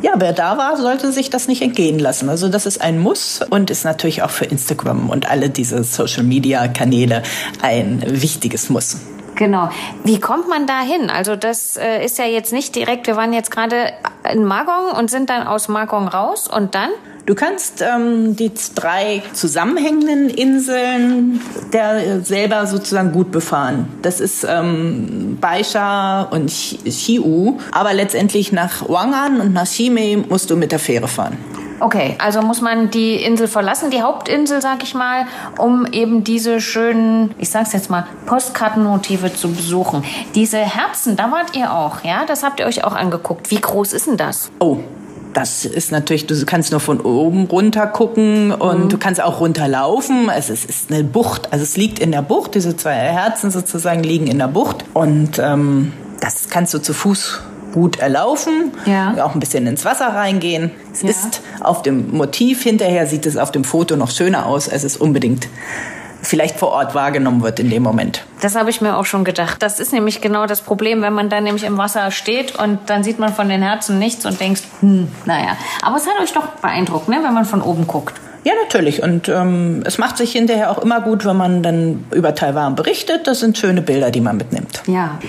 ja, 0.02 0.14
wer 0.18 0.34
da 0.34 0.58
war, 0.58 0.78
sollte 0.78 1.12
sich 1.12 1.30
das 1.30 1.48
nicht 1.48 1.62
entgehen 1.62 2.00
lassen. 2.00 2.30
Also 2.30 2.50
das 2.50 2.66
ist 2.66 2.82
ein 2.82 3.00
Muss 3.00 3.42
und 3.50 3.70
ist 3.70 3.84
natürlich 3.84 4.24
auch 4.24 4.32
für 4.32 4.46
Instagram 4.46 5.10
und 5.10 5.30
alle 5.30 5.50
diese 5.50 5.84
Social-Media-Kanäle 5.84 7.24
ein 7.62 8.04
wichtiges 8.08 8.70
Muss. 8.70 8.98
Genau. 9.36 9.70
Wie 10.04 10.20
kommt 10.20 10.48
man 10.48 10.68
da 10.68 10.82
hin? 10.82 11.10
Also 11.10 11.36
das 11.36 11.78
äh, 11.78 12.04
ist 12.04 12.18
ja 12.18 12.26
jetzt 12.26 12.54
nicht 12.54 12.76
direkt, 12.76 13.08
wir 13.08 13.16
waren 13.16 13.34
jetzt 13.34 13.52
gerade 13.52 13.94
in 14.32 14.44
Magong 14.44 14.92
und 14.98 15.10
sind 15.10 15.30
dann 15.30 15.48
aus 15.48 15.68
Magong 15.68 16.08
raus 16.08 16.48
und 16.48 16.76
dann? 16.76 16.90
Du 17.26 17.36
kannst 17.36 17.82
ähm, 17.82 18.36
die 18.36 18.52
drei 18.76 19.22
zusammenhängenden 19.34 20.30
Inseln 20.30 21.40
der 21.72 22.22
selber 22.22 22.66
sozusagen 22.66 23.12
gut 23.12 23.32
befahren. 23.32 23.88
Das 24.02 24.20
ist 24.20 24.46
ähm, 24.48 25.38
Baisha 25.40 26.24
und 26.24 26.48
Chiu, 26.50 27.60
aber 27.72 27.94
letztendlich 27.94 28.52
nach 28.52 28.90
Wangan 28.90 29.40
und 29.40 29.54
nach 29.54 29.68
Shimei 29.68 30.24
musst 30.28 30.50
du 30.50 30.58
mit 30.58 30.72
der 30.72 30.80
Fähre 30.80 31.08
fahren. 31.08 31.38
Okay, 31.82 32.16
also 32.20 32.44
muss 32.44 32.62
man 32.62 32.92
die 32.92 33.16
Insel 33.16 33.48
verlassen, 33.48 33.90
die 33.90 34.04
Hauptinsel, 34.04 34.62
sag 34.62 34.84
ich 34.84 34.94
mal, 34.94 35.26
um 35.58 35.88
eben 35.88 36.24
diese 36.24 36.62
schönen, 36.62 37.34
ich 37.40 37.50
sag's 37.50 37.74
jetzt 37.74 37.90
mal, 37.90 38.06
Postkartenmotive 38.28 39.34
zu 39.34 39.52
besuchen. 39.52 40.04
Diese 40.36 40.60
Herzen, 40.60 41.16
da 41.16 41.32
wart 41.32 41.56
ihr 41.56 41.74
auch, 41.74 42.04
ja? 42.04 42.24
Das 42.28 42.44
habt 42.44 42.60
ihr 42.60 42.68
euch 42.68 42.84
auch 42.84 42.94
angeguckt. 42.94 43.50
Wie 43.50 43.60
groß 43.60 43.94
ist 43.94 44.06
denn 44.06 44.18
das? 44.18 44.52
Oh, 44.60 44.78
das 45.34 45.66
ist 45.66 45.92
natürlich, 45.92 46.28
du 46.28 46.46
kannst 46.46 46.70
nur 46.70 46.82
von 46.82 47.02
oben 47.02 47.46
runter 47.46 47.88
gucken 47.88 48.52
und 48.52 48.84
mhm. 48.84 48.90
du 48.90 49.00
kannst 49.00 49.20
auch 49.20 49.40
runterlaufen. 49.40 50.30
Also 50.30 50.54
es 50.54 50.66
ist 50.66 50.92
eine 50.92 51.04
Bucht, 51.04 51.52
also 51.52 51.64
es 51.64 51.78
liegt 51.78 51.98
in 51.98 52.12
der 52.12 52.22
Bucht, 52.22 52.54
diese 52.54 52.78
zwei 52.78 52.94
Herzen 52.94 53.50
sozusagen 53.50 54.04
liegen 54.04 54.28
in 54.28 54.38
der 54.38 54.50
Bucht 54.50 54.86
und 54.94 55.40
ähm, 55.40 55.94
das 56.20 56.50
kannst 56.50 56.76
du 56.76 56.78
zu 56.78 56.94
Fuß 56.94 57.42
gut 57.72 58.00
erlaufen, 58.00 58.72
ja. 58.86 59.14
auch 59.24 59.34
ein 59.34 59.40
bisschen 59.40 59.68
ins 59.68 59.86
Wasser 59.86 60.08
reingehen. 60.08 60.72
Es 60.94 61.02
ja. 61.02 61.10
ist 61.10 61.42
auf 61.62 61.82
dem 61.82 62.12
Motiv 62.12 62.64
hinterher 62.64 63.08
sieht 63.08 63.26
es 63.26 63.38
auf 63.38 63.52
dem 63.52 63.64
Foto 63.64 63.96
noch 63.96 64.12
schöner 64.12 64.46
aus, 64.46 64.70
als 64.70 64.84
es 64.84 64.98
unbedingt 64.98 65.48
vielleicht 66.22 66.58
vor 66.58 66.70
Ort 66.70 66.94
wahrgenommen 66.96 67.42
wird 67.42 67.60
in 67.60 67.70
dem 67.70 67.84
Moment. 67.84 68.26
Das 68.42 68.56
habe 68.56 68.70
ich 68.70 68.82
mir 68.82 68.96
auch 68.96 69.06
schon 69.06 69.24
gedacht. 69.24 69.62
Das 69.62 69.80
ist 69.80 69.92
nämlich 69.92 70.22
genau 70.22 70.46
das 70.46 70.62
Problem, 70.62 71.02
wenn 71.02 71.14
man 71.14 71.30
dann 71.30 71.44
nämlich 71.44 71.64
im 71.64 71.78
Wasser 71.78 72.12
steht 72.12 72.56
und 72.56 72.80
dann 72.88 73.04
sieht 73.04 73.20
man 73.20 73.34
von 73.34 73.50
den 73.50 73.62
Herzen 73.62 74.00
nichts 74.00 74.26
und 74.26 74.40
denkt, 74.40 74.64
hm, 74.82 75.08
naja. 75.26 75.58
Aber 75.82 75.98
es 75.98 76.08
hat 76.08 76.20
euch 76.22 76.32
doch 76.34 76.48
beeindruckt, 76.62 77.10
ne, 77.10 77.20
wenn 77.24 77.34
man 77.34 77.46
von 77.46 77.62
oben 77.62 77.88
guckt. 77.88 78.20
Ja, 78.44 78.54
natürlich. 78.64 79.04
Und 79.04 79.30
ähm, 79.30 79.84
es 79.86 79.98
macht 79.98 80.18
sich 80.18 80.32
hinterher 80.32 80.72
auch 80.72 80.80
immer 80.80 81.02
gut, 81.02 81.26
wenn 81.26 81.38
man 81.38 81.62
dann 81.62 82.06
über 82.12 82.34
Taiwan 82.34 82.76
berichtet. 82.76 83.28
Das 83.28 83.40
sind 83.40 83.58
schöne 83.58 83.82
Bilder, 83.82 84.10
die 84.10 84.22
man 84.22 84.38
mitnimmt. 84.38 84.82
Ja. 84.88 85.20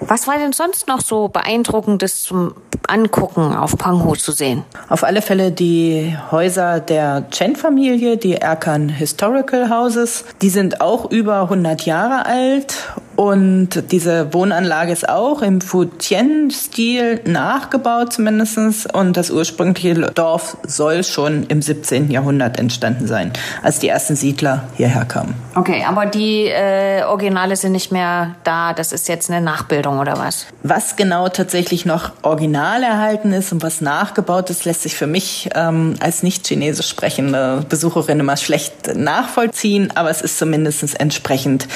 Was 0.00 0.26
war 0.26 0.38
denn 0.38 0.52
sonst 0.52 0.88
noch 0.88 1.00
so 1.00 1.28
beeindruckendes 1.28 2.22
zum 2.22 2.54
Angucken 2.86 3.54
auf 3.54 3.76
Panghu 3.76 4.14
zu 4.14 4.32
sehen? 4.32 4.64
Auf 4.88 5.04
alle 5.04 5.22
Fälle 5.22 5.52
die 5.52 6.16
Häuser 6.30 6.80
der 6.80 7.28
Chen-Familie, 7.30 8.16
die 8.16 8.36
Erkan 8.36 8.88
Historical 8.88 9.68
Houses. 9.70 10.24
Die 10.40 10.50
sind 10.50 10.80
auch 10.80 11.10
über 11.10 11.42
100 11.42 11.84
Jahre 11.84 12.26
alt 12.26 12.92
und 13.18 13.90
diese 13.90 14.32
Wohnanlage 14.32 14.92
ist 14.92 15.08
auch 15.08 15.42
im 15.42 15.60
Futien-Stil 15.60 17.22
nachgebaut 17.24 18.12
zumindestens 18.12 18.86
Und 18.86 19.16
das 19.16 19.32
ursprüngliche 19.32 20.12
Dorf 20.14 20.56
soll 20.62 21.02
schon 21.02 21.42
im 21.48 21.60
17. 21.60 22.12
Jahrhundert 22.12 22.60
entstanden 22.60 23.08
sein, 23.08 23.32
als 23.64 23.80
die 23.80 23.88
ersten 23.88 24.14
Siedler 24.14 24.68
hierher 24.76 25.04
kamen. 25.04 25.34
Okay, 25.56 25.84
aber 25.84 26.06
die 26.06 26.44
äh, 26.44 27.02
Originale 27.02 27.56
sind 27.56 27.72
nicht 27.72 27.90
mehr 27.90 28.36
da. 28.44 28.72
Das 28.72 28.92
ist 28.92 29.08
jetzt 29.08 29.28
eine 29.28 29.40
Nachbildung 29.40 29.98
oder 29.98 30.16
was? 30.16 30.46
Was 30.62 30.94
genau 30.94 31.28
tatsächlich 31.28 31.84
noch 31.84 32.12
original 32.22 32.84
erhalten 32.84 33.32
ist 33.32 33.50
und 33.50 33.64
was 33.64 33.80
nachgebaut 33.80 34.48
ist, 34.48 34.64
lässt 34.64 34.82
sich 34.82 34.94
für 34.94 35.08
mich 35.08 35.50
ähm, 35.56 35.96
als 35.98 36.22
nicht 36.22 36.46
chinesisch 36.46 36.88
sprechende 36.88 37.66
Besucherin 37.68 38.20
immer 38.20 38.36
schlecht 38.36 38.94
nachvollziehen. 38.94 39.90
Aber 39.96 40.08
es 40.08 40.22
ist 40.22 40.38
zumindest 40.38 41.00
entsprechend 41.00 41.66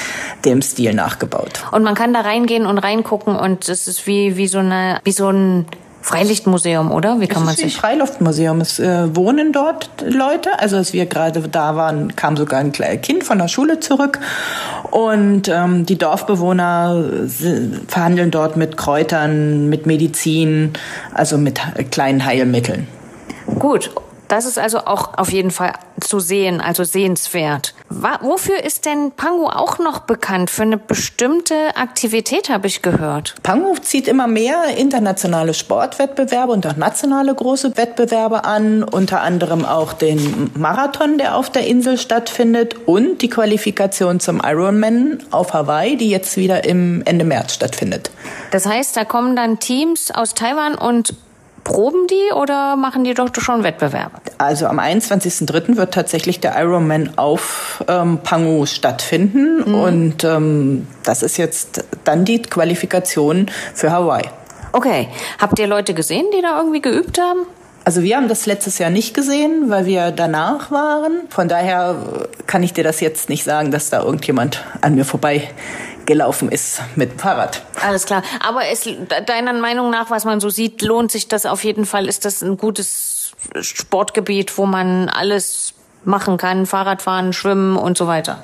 dem 0.45 0.61
Stil 0.61 0.93
nachgebaut 0.93 1.32
aufgebaut. 1.33 1.63
Und 1.71 1.83
man 1.83 1.95
kann 1.95 2.13
da 2.13 2.21
reingehen 2.21 2.65
und 2.65 2.77
reingucken 2.77 3.35
und 3.35 3.67
es 3.69 3.87
ist 3.87 4.07
wie, 4.07 4.37
wie 4.37 4.47
so 4.47 4.59
eine, 4.59 4.99
wie 5.03 5.11
so 5.11 5.29
ein 5.29 5.65
Freilichtmuseum, 6.01 6.91
oder? 6.91 7.21
Wie 7.21 7.27
kann 7.27 7.43
es 7.43 7.45
man 7.45 7.55
sich? 7.55 7.65
Ein 7.65 7.79
Freiluftmuseum. 7.79 8.59
Es 8.59 8.77
äh, 8.77 9.15
wohnen 9.15 9.53
dort 9.53 9.89
Leute. 10.05 10.59
Also 10.59 10.75
als 10.75 10.91
wir 10.91 11.05
gerade 11.05 11.39
da 11.47 11.77
waren, 11.77 12.15
kam 12.17 12.35
sogar 12.35 12.59
ein 12.59 12.73
Kind 12.73 13.23
von 13.23 13.37
der 13.37 13.47
Schule 13.47 13.79
zurück 13.79 14.19
und 14.91 15.47
ähm, 15.47 15.85
die 15.85 15.97
Dorfbewohner 15.97 17.05
verhandeln 17.87 18.31
dort 18.31 18.57
mit 18.57 18.75
Kräutern, 18.75 19.69
mit 19.69 19.85
Medizin, 19.85 20.73
also 21.13 21.37
mit 21.37 21.61
kleinen 21.91 22.25
Heilmitteln. 22.25 22.87
Gut. 23.59 23.91
Das 24.33 24.45
ist 24.45 24.57
also 24.57 24.79
auch 24.79 25.15
auf 25.19 25.31
jeden 25.31 25.51
Fall 25.51 25.73
zu 26.01 26.19
sehen, 26.19 26.59
also 26.59 26.83
sehenswert. 26.83 27.75
Wofür 27.89 28.63
ist 28.63 28.87
denn 28.87 29.11
Pangu 29.11 29.45
auch 29.45 29.77
noch 29.77 29.99
bekannt? 29.99 30.49
Für 30.49 30.63
eine 30.63 30.77
bestimmte 30.77 31.53
Aktivität 31.75 32.49
habe 32.49 32.65
ich 32.65 32.81
gehört. 32.81 33.35
Pangu 33.43 33.75
zieht 33.75 34.07
immer 34.07 34.25
mehr 34.25 34.75
internationale 34.75 35.53
Sportwettbewerbe 35.53 36.51
und 36.51 36.65
auch 36.65 36.77
nationale 36.77 37.35
große 37.35 37.77
Wettbewerbe 37.77 38.43
an, 38.43 38.81
unter 38.81 39.21
anderem 39.21 39.65
auch 39.65 39.93
den 39.93 40.49
Marathon, 40.55 41.19
der 41.19 41.35
auf 41.35 41.51
der 41.51 41.67
Insel 41.67 41.99
stattfindet 41.99 42.87
und 42.87 43.21
die 43.21 43.29
Qualifikation 43.29 44.19
zum 44.19 44.41
Ironman 44.43 45.19
auf 45.29 45.53
Hawaii, 45.53 45.95
die 45.95 46.09
jetzt 46.09 46.37
wieder 46.37 46.63
im 46.63 47.03
Ende 47.05 47.23
März 47.23 47.53
stattfindet. 47.53 48.09
Das 48.49 48.65
heißt, 48.65 48.97
da 48.97 49.05
kommen 49.05 49.35
dann 49.35 49.59
Teams 49.59 50.09
aus 50.09 50.33
Taiwan 50.33 50.73
und 50.73 51.13
Proben 51.63 52.07
die 52.07 52.33
oder 52.33 52.75
machen 52.75 53.03
die 53.03 53.13
doch 53.13 53.29
schon 53.39 53.63
Wettbewerbe? 53.63 54.17
Also 54.37 54.67
am 54.67 54.79
21.03. 54.79 55.77
wird 55.77 55.93
tatsächlich 55.93 56.39
der 56.39 56.59
Ironman 56.59 57.11
auf 57.15 57.83
ähm, 57.87 58.19
Pangu 58.23 58.65
stattfinden 58.65 59.69
mhm. 59.69 59.75
und 59.75 60.23
ähm, 60.23 60.87
das 61.03 61.23
ist 61.23 61.37
jetzt 61.37 61.85
dann 62.03 62.25
die 62.25 62.41
Qualifikation 62.41 63.49
für 63.73 63.91
Hawaii. 63.91 64.25
Okay. 64.73 65.07
Habt 65.39 65.59
ihr 65.59 65.67
Leute 65.67 65.93
gesehen, 65.93 66.25
die 66.35 66.41
da 66.41 66.57
irgendwie 66.57 66.81
geübt 66.81 67.19
haben? 67.19 67.45
Also 67.85 68.01
wir 68.01 68.15
haben 68.15 68.29
das 68.29 68.45
letztes 68.45 68.79
Jahr 68.79 68.89
nicht 68.89 69.13
gesehen, 69.13 69.69
weil 69.69 69.85
wir 69.85 70.11
danach 70.11 70.71
waren. 70.71 71.21
Von 71.29 71.49
daher 71.49 72.27
kann 72.47 72.63
ich 72.63 72.73
dir 72.73 72.83
das 72.83 73.01
jetzt 73.01 73.29
nicht 73.29 73.43
sagen, 73.43 73.71
dass 73.71 73.89
da 73.89 74.01
irgendjemand 74.01 74.63
an 74.81 74.95
mir 74.95 75.03
vorbei 75.03 75.49
gelaufen 76.05 76.49
ist 76.49 76.81
mit 76.95 77.19
Fahrrad. 77.21 77.61
Alles 77.81 78.05
klar. 78.05 78.23
Aber 78.39 78.67
es, 78.67 78.87
deiner 79.25 79.53
Meinung 79.53 79.89
nach, 79.89 80.09
was 80.09 80.25
man 80.25 80.39
so 80.39 80.49
sieht, 80.49 80.81
lohnt 80.81 81.11
sich 81.11 81.27
das 81.27 81.45
auf 81.45 81.63
jeden 81.63 81.85
Fall? 81.85 82.07
Ist 82.07 82.25
das 82.25 82.41
ein 82.41 82.57
gutes 82.57 83.33
Sportgebiet, 83.61 84.57
wo 84.57 84.65
man 84.65 85.09
alles 85.09 85.73
machen 86.05 86.37
kann? 86.37 86.65
Fahrradfahren, 86.65 87.33
schwimmen 87.33 87.77
und 87.77 87.97
so 87.97 88.07
weiter? 88.07 88.43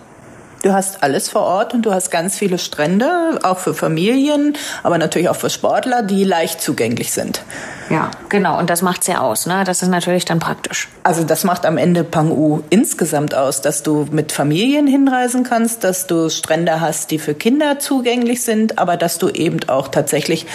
Du 0.61 0.73
hast 0.73 1.03
alles 1.03 1.29
vor 1.29 1.43
Ort 1.43 1.73
und 1.73 1.83
du 1.83 1.93
hast 1.93 2.11
ganz 2.11 2.37
viele 2.37 2.57
Strände, 2.57 3.39
auch 3.43 3.59
für 3.59 3.73
Familien, 3.73 4.57
aber 4.83 4.97
natürlich 4.97 5.29
auch 5.29 5.37
für 5.37 5.49
Sportler, 5.49 6.03
die 6.03 6.25
leicht 6.25 6.59
zugänglich 6.59 7.13
sind. 7.13 7.43
Ja, 7.89 8.11
genau. 8.27 8.59
Und 8.59 8.69
das 8.69 8.81
macht's 8.81 9.07
ja 9.07 9.21
aus. 9.21 9.45
Ne? 9.45 9.63
Das 9.63 9.81
ist 9.81 9.87
natürlich 9.87 10.25
dann 10.25 10.39
praktisch. 10.39 10.89
Also 11.03 11.23
das 11.23 11.45
macht 11.45 11.65
am 11.65 11.77
Ende 11.77 12.03
Pangu 12.03 12.61
insgesamt 12.69 13.33
aus, 13.33 13.61
dass 13.61 13.83
du 13.83 14.07
mit 14.11 14.33
Familien 14.33 14.85
hinreisen 14.85 15.43
kannst, 15.43 15.85
dass 15.85 16.07
du 16.07 16.29
Strände 16.29 16.81
hast, 16.81 17.09
die 17.11 17.19
für 17.19 17.35
Kinder 17.35 17.79
zugänglich 17.79 18.43
sind, 18.43 18.79
aber 18.79 18.97
dass 18.97 19.17
du 19.17 19.29
eben 19.29 19.59
auch 19.69 19.87
tatsächlich 19.87 20.45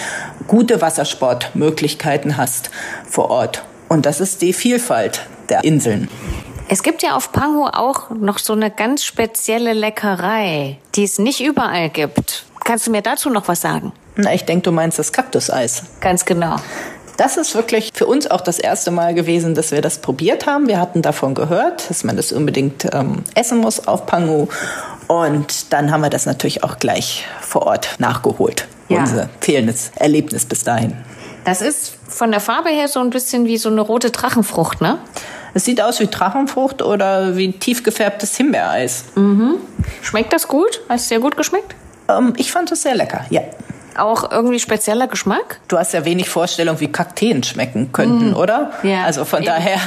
gute 0.47 0.81
Wassersportmöglichkeiten 0.81 2.37
hast 2.37 2.69
vor 3.09 3.31
Ort. 3.31 3.63
Und 3.89 4.05
das 4.05 4.21
ist 4.21 4.43
die 4.43 4.53
Vielfalt 4.53 5.21
der 5.49 5.63
Inseln. 5.63 6.09
Es 6.67 6.81
gibt 6.81 7.03
ja 7.03 7.15
auf 7.15 7.31
Pangu 7.31 7.65
auch 7.65 8.09
noch 8.09 8.39
so 8.39 8.53
eine 8.53 8.71
ganz 8.71 9.03
spezielle 9.03 9.73
Leckerei, 9.73 10.79
die 10.95 11.03
es 11.03 11.19
nicht 11.19 11.41
überall 11.41 11.89
gibt. 11.89 12.45
Kannst 12.63 12.87
du 12.87 12.91
mir 12.91 13.03
dazu 13.03 13.29
noch 13.29 13.47
was 13.47 13.61
sagen? 13.61 13.91
Na, 14.15 14.33
ich 14.33 14.45
denke, 14.45 14.63
du 14.63 14.71
meinst 14.71 14.97
das 14.97 15.13
Kaktuseis. 15.13 15.83
Ganz 16.01 16.25
genau. 16.25 16.55
Das 17.17 17.37
ist 17.37 17.53
wirklich 17.53 17.91
für 17.93 18.07
uns 18.07 18.29
auch 18.29 18.41
das 18.41 18.57
erste 18.57 18.89
Mal 18.89 19.13
gewesen, 19.13 19.53
dass 19.53 19.71
wir 19.71 19.81
das 19.81 19.99
probiert 19.99 20.47
haben. 20.47 20.67
Wir 20.67 20.79
hatten 20.79 21.01
davon 21.01 21.35
gehört, 21.35 21.89
dass 21.89 22.03
man 22.03 22.17
das 22.17 22.31
unbedingt 22.31 22.87
ähm, 22.93 23.23
essen 23.35 23.59
muss 23.59 23.87
auf 23.87 24.05
Pangu. 24.07 24.47
Und 25.07 25.71
dann 25.71 25.91
haben 25.91 26.01
wir 26.01 26.09
das 26.09 26.25
natürlich 26.25 26.63
auch 26.63 26.79
gleich 26.79 27.25
vor 27.41 27.67
Ort 27.67 27.95
nachgeholt. 27.99 28.67
Ja. 28.89 28.99
Unser 28.99 29.29
fehlendes 29.39 29.91
Erlebnis 29.95 30.45
bis 30.45 30.63
dahin. 30.63 30.97
Das 31.45 31.61
ist 31.61 31.95
von 32.07 32.31
der 32.31 32.39
Farbe 32.39 32.69
her 32.69 32.87
so 32.87 32.99
ein 32.99 33.11
bisschen 33.11 33.45
wie 33.45 33.57
so 33.57 33.69
eine 33.69 33.81
rote 33.81 34.11
Drachenfrucht, 34.11 34.81
ne? 34.81 34.97
Es 35.53 35.63
sieht 35.63 35.81
aus 35.81 36.01
wie 36.01 36.07
Drachenfrucht 36.07 36.81
oder 36.81 37.37
wie 37.37 37.53
tief 37.53 37.83
gefärbtes 37.83 38.35
Himbeereis. 38.35 39.05
Mhm. 39.15 39.55
Schmeckt 40.01 40.33
das 40.33 40.49
gut? 40.49 40.81
Hat 40.89 40.97
es 40.97 41.07
sehr 41.07 41.19
gut 41.19 41.37
geschmeckt? 41.37 41.75
Ähm, 42.09 42.33
ich 42.35 42.51
fand 42.51 42.71
es 42.71 42.81
sehr 42.81 42.95
lecker, 42.95 43.25
ja 43.29 43.41
auch 43.97 44.31
irgendwie 44.31 44.59
spezieller 44.59 45.07
Geschmack? 45.07 45.59
Du 45.67 45.77
hast 45.77 45.93
ja 45.93 46.05
wenig 46.05 46.29
Vorstellung, 46.29 46.79
wie 46.79 46.87
Kakteen 46.87 47.43
schmecken 47.43 47.91
könnten, 47.91 48.31
mm. 48.31 48.35
oder? 48.35 48.71
Ja. 48.83 49.03
Also 49.03 49.25
von 49.25 49.39
Eben. 49.39 49.47
daher. 49.47 49.79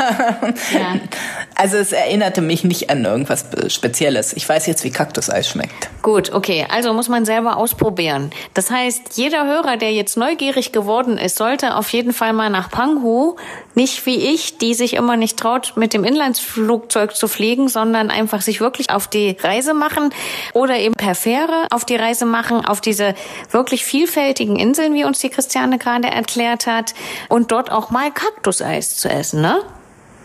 ja. 0.73 1.01
Also 1.59 1.77
es 1.77 1.93
erinnerte 1.93 2.41
mich 2.41 2.65
nicht 2.65 2.89
an 2.89 3.05
irgendwas 3.05 3.45
Spezielles. 3.69 4.33
Ich 4.33 4.49
weiß 4.49 4.67
jetzt, 4.67 4.83
wie 4.85 4.91
Kaktuseis 4.91 5.49
schmeckt. 5.49 5.91
Gut, 6.03 6.33
okay. 6.33 6.67
Also 6.71 6.95
muss 6.95 7.09
man 7.09 7.27
selber 7.27 7.59
ausprobieren. 7.59 8.31
Das 8.55 8.71
heißt, 8.71 9.17
jeder 9.17 9.45
Hörer, 9.45 9.77
der 9.77 9.93
jetzt 9.93 10.17
neugierig 10.17 10.73
geworden 10.73 11.19
ist, 11.19 11.37
sollte 11.37 11.77
auf 11.77 11.91
jeden 11.91 12.13
Fall 12.15 12.33
mal 12.33 12.49
nach 12.49 12.71
Panghu. 12.71 13.37
Nicht 13.75 14.07
wie 14.07 14.17
ich, 14.17 14.59
die 14.59 14.75
sich 14.75 14.95
immer 14.95 15.17
nicht 15.17 15.37
traut, 15.37 15.75
mit 15.77 15.95
dem 15.95 16.05
Inlandsflugzeug 16.05 17.15
zu 17.15 17.29
fliegen, 17.29 17.69
sondern 17.69 18.11
einfach 18.11 18.41
sich 18.41 18.61
wirklich 18.61 18.91
auf 18.91 19.07
die 19.07 19.37
Reise 19.41 19.75
machen 19.75 20.11
oder 20.55 20.79
eben 20.79 20.95
per 20.95 21.15
Fähre 21.15 21.67
auf 21.71 21.85
die 21.85 21.97
Reise 21.97 22.25
machen, 22.25 22.65
auf 22.65 22.81
diese 22.81 23.15
wirklich 23.51 23.85
viel 23.85 23.99
vielfältigen 23.99 24.57
Inseln, 24.57 24.95
wie 24.95 25.05
uns 25.05 25.19
die 25.19 25.29
Christiane 25.29 25.79
gerade 25.79 26.09
erklärt 26.09 26.67
hat, 26.67 26.95
und 27.29 27.51
dort 27.51 27.71
auch 27.71 27.91
mal 27.91 28.11
Kaktuseis 28.13 28.97
zu 28.97 29.09
essen, 29.09 29.41
ne? 29.41 29.61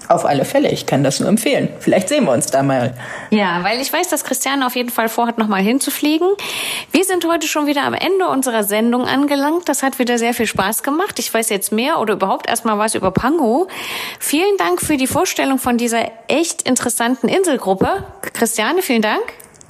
Auf 0.10 0.26
alle 0.26 0.44
Fälle, 0.46 0.70
ich 0.70 0.86
kann 0.86 1.04
das 1.04 1.20
nur 1.20 1.30
empfehlen. 1.30 1.70
Vielleicht 1.80 2.10
sehen 2.10 2.26
wir 2.26 2.32
uns 2.32 2.48
da 2.48 2.62
mal. 2.62 2.94
Ja, 3.30 3.63
weil 3.63 3.80
ich 3.80 3.92
weiß, 3.92 4.10
dass 4.10 4.24
Christiane 4.24 4.66
auf 4.66 4.76
jeden 4.76 4.89
Fall 4.89 5.10
vorhat, 5.10 5.38
nochmal 5.38 5.62
hinzufliegen. 5.62 6.28
Wir 6.92 7.04
sind 7.06 7.26
heute 7.26 7.48
schon 7.48 7.68
wieder 7.68 7.84
am 7.84 7.94
Ende 7.94 8.28
unserer 8.28 8.63
Sendung 8.63 9.08
angelangt. 9.08 9.70
Das 9.70 9.82
hat 9.82 10.00
wieder 10.00 10.18
sehr 10.18 10.34
viel 10.34 10.46
Spaß 10.46 10.84
gemacht. 10.84 11.20
Ich 11.20 11.34
weiß 11.34 11.50
jetzt 11.50 11.72
mehr 11.72 12.00
oder 12.00 12.16
überhaupt 12.16 12.48
erstmal 12.48 12.78
was 12.78 12.96
über 12.96 13.12
Pango. 13.12 13.68
Vielen 14.20 14.58
Dank 14.58 14.82
für 14.82 14.98
die 14.98 15.08
Vorstellung 15.08 15.58
von 15.58 15.78
dieser 15.78 16.12
echt 16.28 16.63
interessanten 16.63 17.30
Inselgruppe. 17.30 18.04
Christiane, 18.34 18.82
vielen 18.82 19.02
Dank. 19.02 19.24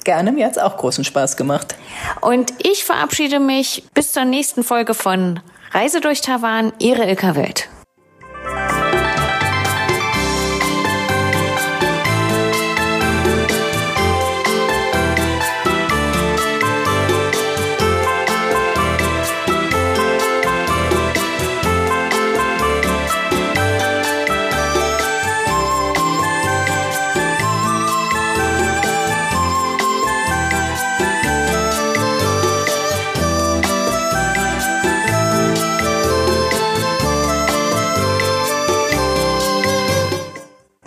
Gerne, 0.04 0.32
mir 0.32 0.46
hat's 0.46 0.58
auch 0.58 0.76
großen 0.76 1.04
Spaß 1.04 1.36
gemacht. 1.36 1.76
Und 2.20 2.52
ich 2.62 2.84
verabschiede 2.84 3.40
mich 3.40 3.84
bis 3.94 4.12
zur 4.12 4.24
nächsten 4.24 4.62
Folge 4.62 4.92
von 4.92 5.40
Reise 5.72 6.00
durch 6.00 6.20
Taiwan, 6.20 6.72
Ihre 6.78 7.06
Ilka 7.06 7.36
Welt. 7.36 7.68